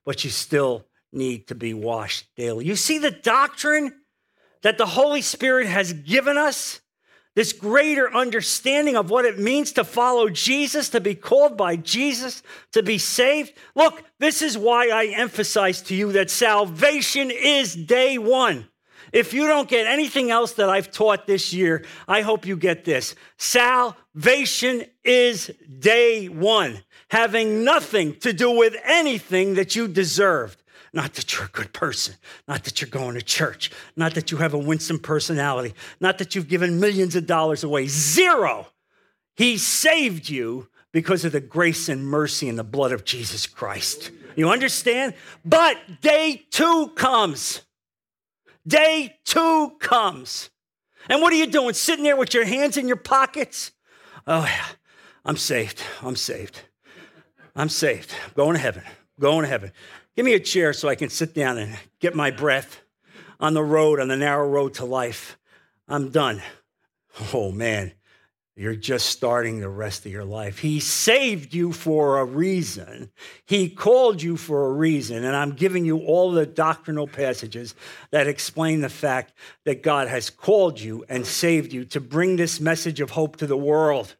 but 0.05 0.23
you 0.23 0.29
still 0.29 0.85
need 1.11 1.47
to 1.47 1.55
be 1.55 1.73
washed 1.73 2.27
daily. 2.35 2.65
You 2.65 2.75
see 2.75 2.97
the 2.97 3.11
doctrine 3.11 3.93
that 4.63 4.77
the 4.77 4.85
Holy 4.85 5.21
Spirit 5.21 5.67
has 5.67 5.93
given 5.93 6.37
us? 6.37 6.81
This 7.35 7.51
greater 7.51 8.13
understanding 8.13 8.95
of 8.95 9.09
what 9.09 9.25
it 9.25 9.39
means 9.39 9.71
to 9.73 9.83
follow 9.83 10.29
Jesus, 10.29 10.89
to 10.89 11.01
be 11.01 11.15
called 11.15 11.57
by 11.57 11.77
Jesus, 11.77 12.43
to 12.73 12.83
be 12.83 12.99
saved. 12.99 13.53
Look, 13.73 14.03
this 14.19 14.43
is 14.43 14.55
why 14.55 14.89
I 14.89 15.05
emphasize 15.07 15.81
to 15.83 15.95
you 15.95 16.11
that 16.11 16.29
salvation 16.29 17.31
is 17.31 17.73
day 17.73 18.19
one. 18.19 18.67
If 19.13 19.31
you 19.31 19.45
don't 19.45 19.69
get 19.69 19.85
anything 19.85 20.31
else 20.31 20.53
that 20.53 20.69
I've 20.69 20.91
taught 20.91 21.27
this 21.27 21.53
year, 21.53 21.85
I 22.07 22.21
hope 22.21 22.47
you 22.47 22.57
get 22.57 22.83
this. 22.83 23.15
Salvation 23.37 24.85
is 25.03 25.51
day 25.79 26.27
one, 26.27 26.81
having 27.09 27.63
nothing 27.63 28.15
to 28.21 28.33
do 28.33 28.49
with 28.49 28.75
anything 28.83 29.53
that 29.53 29.75
you 29.75 29.87
deserved. 29.87 30.63
Not 30.93 31.13
that 31.13 31.33
you're 31.33 31.45
a 31.45 31.49
good 31.49 31.73
person, 31.73 32.15
not 32.47 32.63
that 32.63 32.81
you're 32.81 32.89
going 32.89 33.15
to 33.15 33.21
church, 33.21 33.71
not 33.95 34.15
that 34.15 34.31
you 34.31 34.37
have 34.37 34.53
a 34.53 34.59
winsome 34.59 34.99
personality, 34.99 35.75
not 35.99 36.17
that 36.17 36.33
you've 36.33 36.47
given 36.47 36.79
millions 36.79 37.15
of 37.15 37.27
dollars 37.27 37.63
away. 37.63 37.87
Zero. 37.87 38.67
He 39.35 39.57
saved 39.57 40.29
you 40.29 40.69
because 40.91 41.25
of 41.25 41.31
the 41.31 41.39
grace 41.39 41.87
and 41.89 42.05
mercy 42.05 42.49
and 42.49 42.57
the 42.57 42.63
blood 42.63 42.91
of 42.91 43.05
Jesus 43.05 43.47
Christ. 43.47 44.11
You 44.35 44.49
understand? 44.49 45.13
But 45.45 45.77
day 46.01 46.45
two 46.49 46.91
comes. 46.95 47.61
Day 48.67 49.17
two 49.25 49.73
comes. 49.79 50.49
And 51.09 51.21
what 51.21 51.33
are 51.33 51.37
you 51.37 51.47
doing? 51.47 51.73
Sitting 51.73 52.03
there 52.03 52.15
with 52.15 52.33
your 52.33 52.45
hands 52.45 52.77
in 52.77 52.87
your 52.87 52.97
pockets? 52.97 53.71
Oh, 54.25 54.43
yeah, 54.43 54.65
I'm 55.25 55.35
saved. 55.37 55.81
I'm 56.01 56.15
saved. 56.15 56.61
I'm 57.55 57.69
saved. 57.69 58.13
I'm 58.25 58.33
going 58.35 58.53
to 58.53 58.59
heaven. 58.59 58.83
I'm 58.85 59.21
going 59.21 59.41
to 59.41 59.49
heaven. 59.49 59.71
Give 60.15 60.25
me 60.25 60.33
a 60.33 60.39
chair 60.39 60.73
so 60.73 60.87
I 60.87 60.95
can 60.95 61.09
sit 61.09 61.33
down 61.33 61.57
and 61.57 61.77
get 61.99 62.15
my 62.15 62.31
breath 62.31 62.81
on 63.39 63.53
the 63.53 63.63
road, 63.63 63.99
on 63.99 64.07
the 64.07 64.15
narrow 64.15 64.47
road 64.47 64.75
to 64.75 64.85
life. 64.85 65.37
I'm 65.87 66.09
done. 66.09 66.41
Oh, 67.33 67.51
man. 67.51 67.93
You're 68.55 68.75
just 68.75 69.07
starting 69.07 69.59
the 69.59 69.69
rest 69.69 70.05
of 70.05 70.11
your 70.11 70.25
life. 70.25 70.59
He 70.59 70.79
saved 70.79 71.55
you 71.55 71.71
for 71.71 72.19
a 72.19 72.25
reason. 72.25 73.09
He 73.45 73.67
called 73.67 74.21
you 74.21 74.37
for 74.37 74.67
a 74.67 74.73
reason. 74.73 75.23
And 75.23 75.35
I'm 75.35 75.53
giving 75.53 75.85
you 75.85 75.97
all 75.99 76.31
the 76.31 76.45
doctrinal 76.45 77.07
passages 77.07 77.73
that 78.11 78.27
explain 78.27 78.81
the 78.81 78.89
fact 78.89 79.33
that 79.65 79.81
God 79.81 80.07
has 80.07 80.29
called 80.29 80.79
you 80.79 81.03
and 81.09 81.25
saved 81.25 81.73
you 81.73 81.83
to 81.85 81.99
bring 81.99 82.35
this 82.35 82.59
message 82.59 82.99
of 82.99 83.09
hope 83.09 83.37
to 83.37 83.47
the 83.47 83.57
world, 83.57 84.15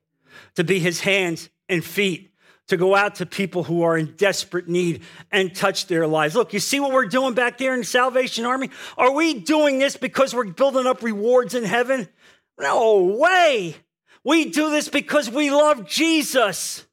to 0.55 0.63
be 0.63 0.79
his 0.79 1.01
hands 1.01 1.49
and 1.69 1.85
feet, 1.85 2.31
to 2.69 2.77
go 2.77 2.95
out 2.95 3.15
to 3.15 3.27
people 3.27 3.63
who 3.63 3.83
are 3.83 3.95
in 3.95 4.15
desperate 4.15 4.67
need 4.67 5.03
and 5.31 5.55
touch 5.55 5.85
their 5.85 6.07
lives. 6.07 6.33
Look, 6.33 6.53
you 6.53 6.59
see 6.59 6.79
what 6.79 6.91
we're 6.91 7.05
doing 7.05 7.35
back 7.35 7.59
there 7.59 7.73
in 7.75 7.81
the 7.81 7.85
Salvation 7.85 8.45
Army? 8.45 8.71
Are 8.97 9.11
we 9.11 9.35
doing 9.35 9.77
this 9.77 9.95
because 9.95 10.33
we're 10.33 10.45
building 10.45 10.87
up 10.87 11.03
rewards 11.03 11.53
in 11.53 11.65
heaven? 11.65 12.07
No 12.57 13.03
way. 13.03 13.75
We 14.23 14.45
do 14.45 14.71
this 14.71 14.89
because 14.89 15.29
we 15.29 15.51
love 15.51 15.87
Jesus. 15.87 16.85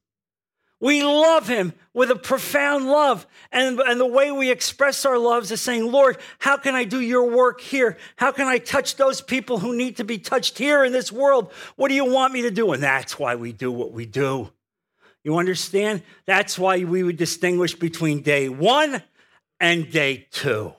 We 0.81 1.03
love 1.03 1.47
him 1.47 1.75
with 1.93 2.11
a 2.11 2.16
profound 2.16 2.87
love. 2.87 3.27
And, 3.53 3.79
and 3.81 4.01
the 4.01 4.07
way 4.07 4.33
we 4.33 4.51
express 4.51 5.05
our 5.05 5.19
loves 5.19 5.51
is 5.51 5.61
saying, 5.61 5.90
Lord, 5.90 6.16
how 6.38 6.57
can 6.57 6.75
I 6.75 6.85
do 6.85 7.01
your 7.01 7.29
work 7.29 7.61
here? 7.61 7.99
How 8.16 8.33
can 8.33 8.47
I 8.47 8.59
touch 8.59 8.97
those 8.97 9.21
people 9.21 9.59
who 9.59 9.77
need 9.77 9.99
to 9.99 10.05
be 10.05 10.19
touched 10.19 10.57
here 10.57 10.85
in 10.85 10.93
this 10.93 11.12
world? 11.12 11.53
What 11.77 11.88
do 11.88 11.95
you 11.95 12.07
want 12.07 12.33
me 12.33 12.43
to 12.43 12.51
do? 12.51 12.73
And 12.73 12.83
that's 12.83 13.19
why 13.19 13.35
we 13.35 13.53
do 13.53 13.71
what 13.71 13.93
we 13.93 14.07
do. 14.07 14.51
You 15.23 15.37
understand? 15.37 16.03
That's 16.25 16.59
why 16.59 16.83
we 16.85 17.03
would 17.03 17.19
distinguish 17.19 17.75
between 17.75 18.23
day 18.23 18.49
one 18.49 19.03
and 19.61 19.90
day 19.90 20.27
two. 20.31 20.73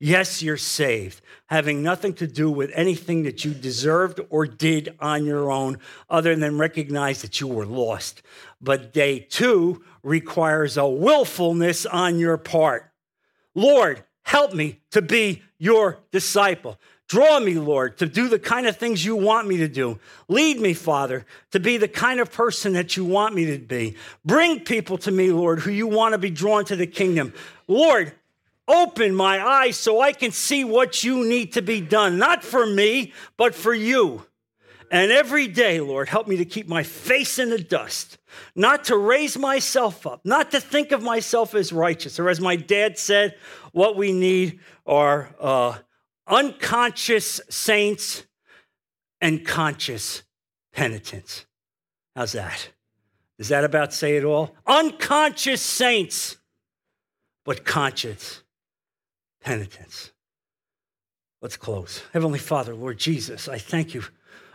Yes, 0.00 0.42
you're 0.42 0.56
saved, 0.56 1.20
having 1.46 1.82
nothing 1.82 2.14
to 2.14 2.28
do 2.28 2.50
with 2.50 2.70
anything 2.72 3.24
that 3.24 3.44
you 3.44 3.52
deserved 3.52 4.20
or 4.30 4.46
did 4.46 4.94
on 5.00 5.24
your 5.24 5.50
own, 5.50 5.78
other 6.08 6.36
than 6.36 6.56
recognize 6.56 7.22
that 7.22 7.40
you 7.40 7.48
were 7.48 7.66
lost. 7.66 8.22
But 8.60 8.92
day 8.92 9.18
two 9.18 9.82
requires 10.04 10.76
a 10.76 10.86
willfulness 10.86 11.84
on 11.84 12.18
your 12.20 12.36
part. 12.36 12.92
Lord, 13.56 14.04
help 14.22 14.54
me 14.54 14.80
to 14.92 15.02
be 15.02 15.42
your 15.58 15.98
disciple. 16.12 16.78
Draw 17.08 17.40
me, 17.40 17.54
Lord, 17.54 17.96
to 17.98 18.06
do 18.06 18.28
the 18.28 18.38
kind 18.38 18.66
of 18.66 18.76
things 18.76 19.04
you 19.04 19.16
want 19.16 19.48
me 19.48 19.56
to 19.56 19.68
do. 19.68 19.98
Lead 20.28 20.60
me, 20.60 20.74
Father, 20.74 21.24
to 21.52 21.58
be 21.58 21.78
the 21.78 21.88
kind 21.88 22.20
of 22.20 22.30
person 22.30 22.74
that 22.74 22.96
you 22.96 23.04
want 23.04 23.34
me 23.34 23.46
to 23.46 23.58
be. 23.58 23.96
Bring 24.24 24.60
people 24.60 24.98
to 24.98 25.10
me, 25.10 25.32
Lord, 25.32 25.60
who 25.60 25.70
you 25.70 25.86
want 25.86 26.12
to 26.12 26.18
be 26.18 26.30
drawn 26.30 26.66
to 26.66 26.76
the 26.76 26.86
kingdom. 26.86 27.32
Lord, 27.66 28.12
Open 28.68 29.14
my 29.14 29.42
eyes 29.44 29.78
so 29.78 30.00
I 30.00 30.12
can 30.12 30.30
see 30.30 30.62
what 30.62 31.02
you 31.02 31.24
need 31.24 31.54
to 31.54 31.62
be 31.62 31.80
done, 31.80 32.18
not 32.18 32.44
for 32.44 32.66
me, 32.66 33.14
but 33.38 33.54
for 33.54 33.72
you. 33.72 34.26
And 34.90 35.10
every 35.10 35.48
day, 35.48 35.80
Lord, 35.80 36.10
help 36.10 36.28
me 36.28 36.36
to 36.36 36.44
keep 36.44 36.68
my 36.68 36.82
face 36.82 37.38
in 37.38 37.48
the 37.48 37.58
dust, 37.58 38.18
not 38.54 38.84
to 38.84 38.96
raise 38.96 39.38
myself 39.38 40.06
up, 40.06 40.20
not 40.24 40.50
to 40.50 40.60
think 40.60 40.92
of 40.92 41.02
myself 41.02 41.54
as 41.54 41.72
righteous, 41.72 42.18
or 42.18 42.28
as 42.28 42.40
my 42.40 42.56
dad 42.56 42.98
said, 42.98 43.36
what 43.72 43.96
we 43.96 44.12
need 44.12 44.60
are 44.86 45.34
uh, 45.40 45.78
unconscious 46.26 47.40
saints 47.48 48.24
and 49.20 49.46
conscious 49.46 50.22
penitents. 50.72 51.46
How's 52.14 52.32
that? 52.32 52.70
Is 53.38 53.48
that 53.48 53.64
about 53.64 53.94
say 53.94 54.16
it 54.16 54.24
all? 54.24 54.54
Unconscious 54.66 55.62
saints, 55.62 56.36
but 57.44 57.64
conscious 57.64 58.42
penitents. 59.40 60.12
Let's 61.40 61.56
close. 61.56 62.02
Heavenly 62.12 62.38
Father, 62.38 62.74
Lord 62.74 62.98
Jesus, 62.98 63.48
I 63.48 63.58
thank 63.58 63.94
you 63.94 64.02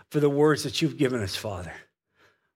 for 0.09 0.19
the 0.19 0.29
words 0.29 0.63
that 0.63 0.81
you've 0.81 0.97
given 0.97 1.21
us, 1.21 1.35
Father. 1.35 1.73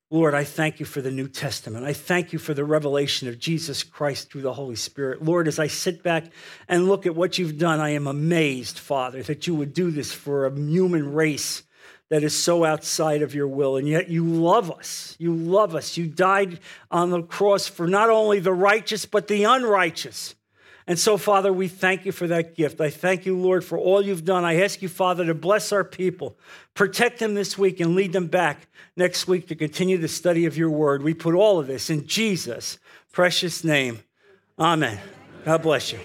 Lord, 0.10 0.34
I 0.34 0.46
thank 0.46 0.80
you 0.80 0.86
for 0.86 1.02
the 1.02 1.12
New 1.12 1.28
Testament. 1.28 1.86
I 1.86 1.92
thank 1.92 2.32
you 2.32 2.40
for 2.40 2.54
the 2.54 2.64
revelation 2.64 3.28
of 3.28 3.40
Jesus 3.40 3.84
Christ 3.84 4.32
through 4.32 4.44
the 4.44 4.54
Holy 4.54 4.78
Spirit. 4.78 5.22
Lord, 5.22 5.50
as 5.50 5.60
I 5.60 5.68
sit 5.68 6.02
back 6.02 6.26
and 6.70 6.88
look 6.88 7.06
at 7.06 7.16
what 7.16 7.38
you've 7.38 7.58
done, 7.58 7.82
I 7.82 7.90
am 7.90 8.08
amazed, 8.08 8.80
Father, 8.80 9.22
that 9.24 9.48
you 9.48 9.56
would 9.56 9.74
do 9.74 9.92
this 9.92 10.14
for 10.14 10.46
a 10.46 10.56
human 10.56 11.14
race 11.14 11.64
that 12.10 12.24
is 12.24 12.42
so 12.42 12.64
outside 12.64 13.22
of 13.22 13.36
your 13.36 13.50
will. 13.50 13.76
And 13.76 13.86
yet 13.86 14.08
you 14.08 14.24
love 14.24 14.72
us. 14.72 15.18
You 15.20 15.34
love 15.34 15.76
us. 15.76 15.98
You 15.98 16.08
died 16.08 16.60
on 16.90 17.10
the 17.10 17.22
cross 17.22 17.68
for 17.68 17.86
not 17.86 18.10
only 18.10 18.40
the 18.40 18.54
righteous, 18.54 19.06
but 19.06 19.28
the 19.28 19.44
unrighteous. 19.44 20.36
And 20.90 20.98
so, 20.98 21.18
Father, 21.18 21.52
we 21.52 21.68
thank 21.68 22.06
you 22.06 22.14
for 22.14 22.28
that 22.28 22.56
gift. 22.56 22.80
I 22.80 22.90
thank 22.90 23.26
you, 23.26 23.38
Lord, 23.38 23.66
for 23.66 23.78
all 23.78 24.02
you've 24.02 24.24
done. 24.24 24.46
I 24.46 24.62
ask 24.62 24.82
you, 24.82 24.88
Father, 24.88 25.26
to 25.26 25.34
bless 25.34 25.74
our 25.74 25.84
people, 25.84 26.38
protect 26.76 27.20
them 27.20 27.34
this 27.34 27.58
week, 27.58 27.82
and 27.82 27.94
lead 27.94 28.14
them 28.14 28.28
back 28.28 28.68
next 28.96 29.28
week 29.28 29.50
to 29.50 29.56
continue 29.56 29.98
the 29.98 30.08
study 30.08 30.46
of 30.46 30.56
your 30.58 30.70
word. 30.70 31.04
We 31.04 31.14
put 31.14 31.36
all 31.36 31.60
of 31.60 31.68
this 31.68 31.90
in 31.90 32.08
Jesus' 32.08 32.80
precious 33.12 33.66
name. 33.66 34.00
Amen. 34.58 35.00
God 35.44 35.62
bless 35.62 35.92
you. 35.92 36.00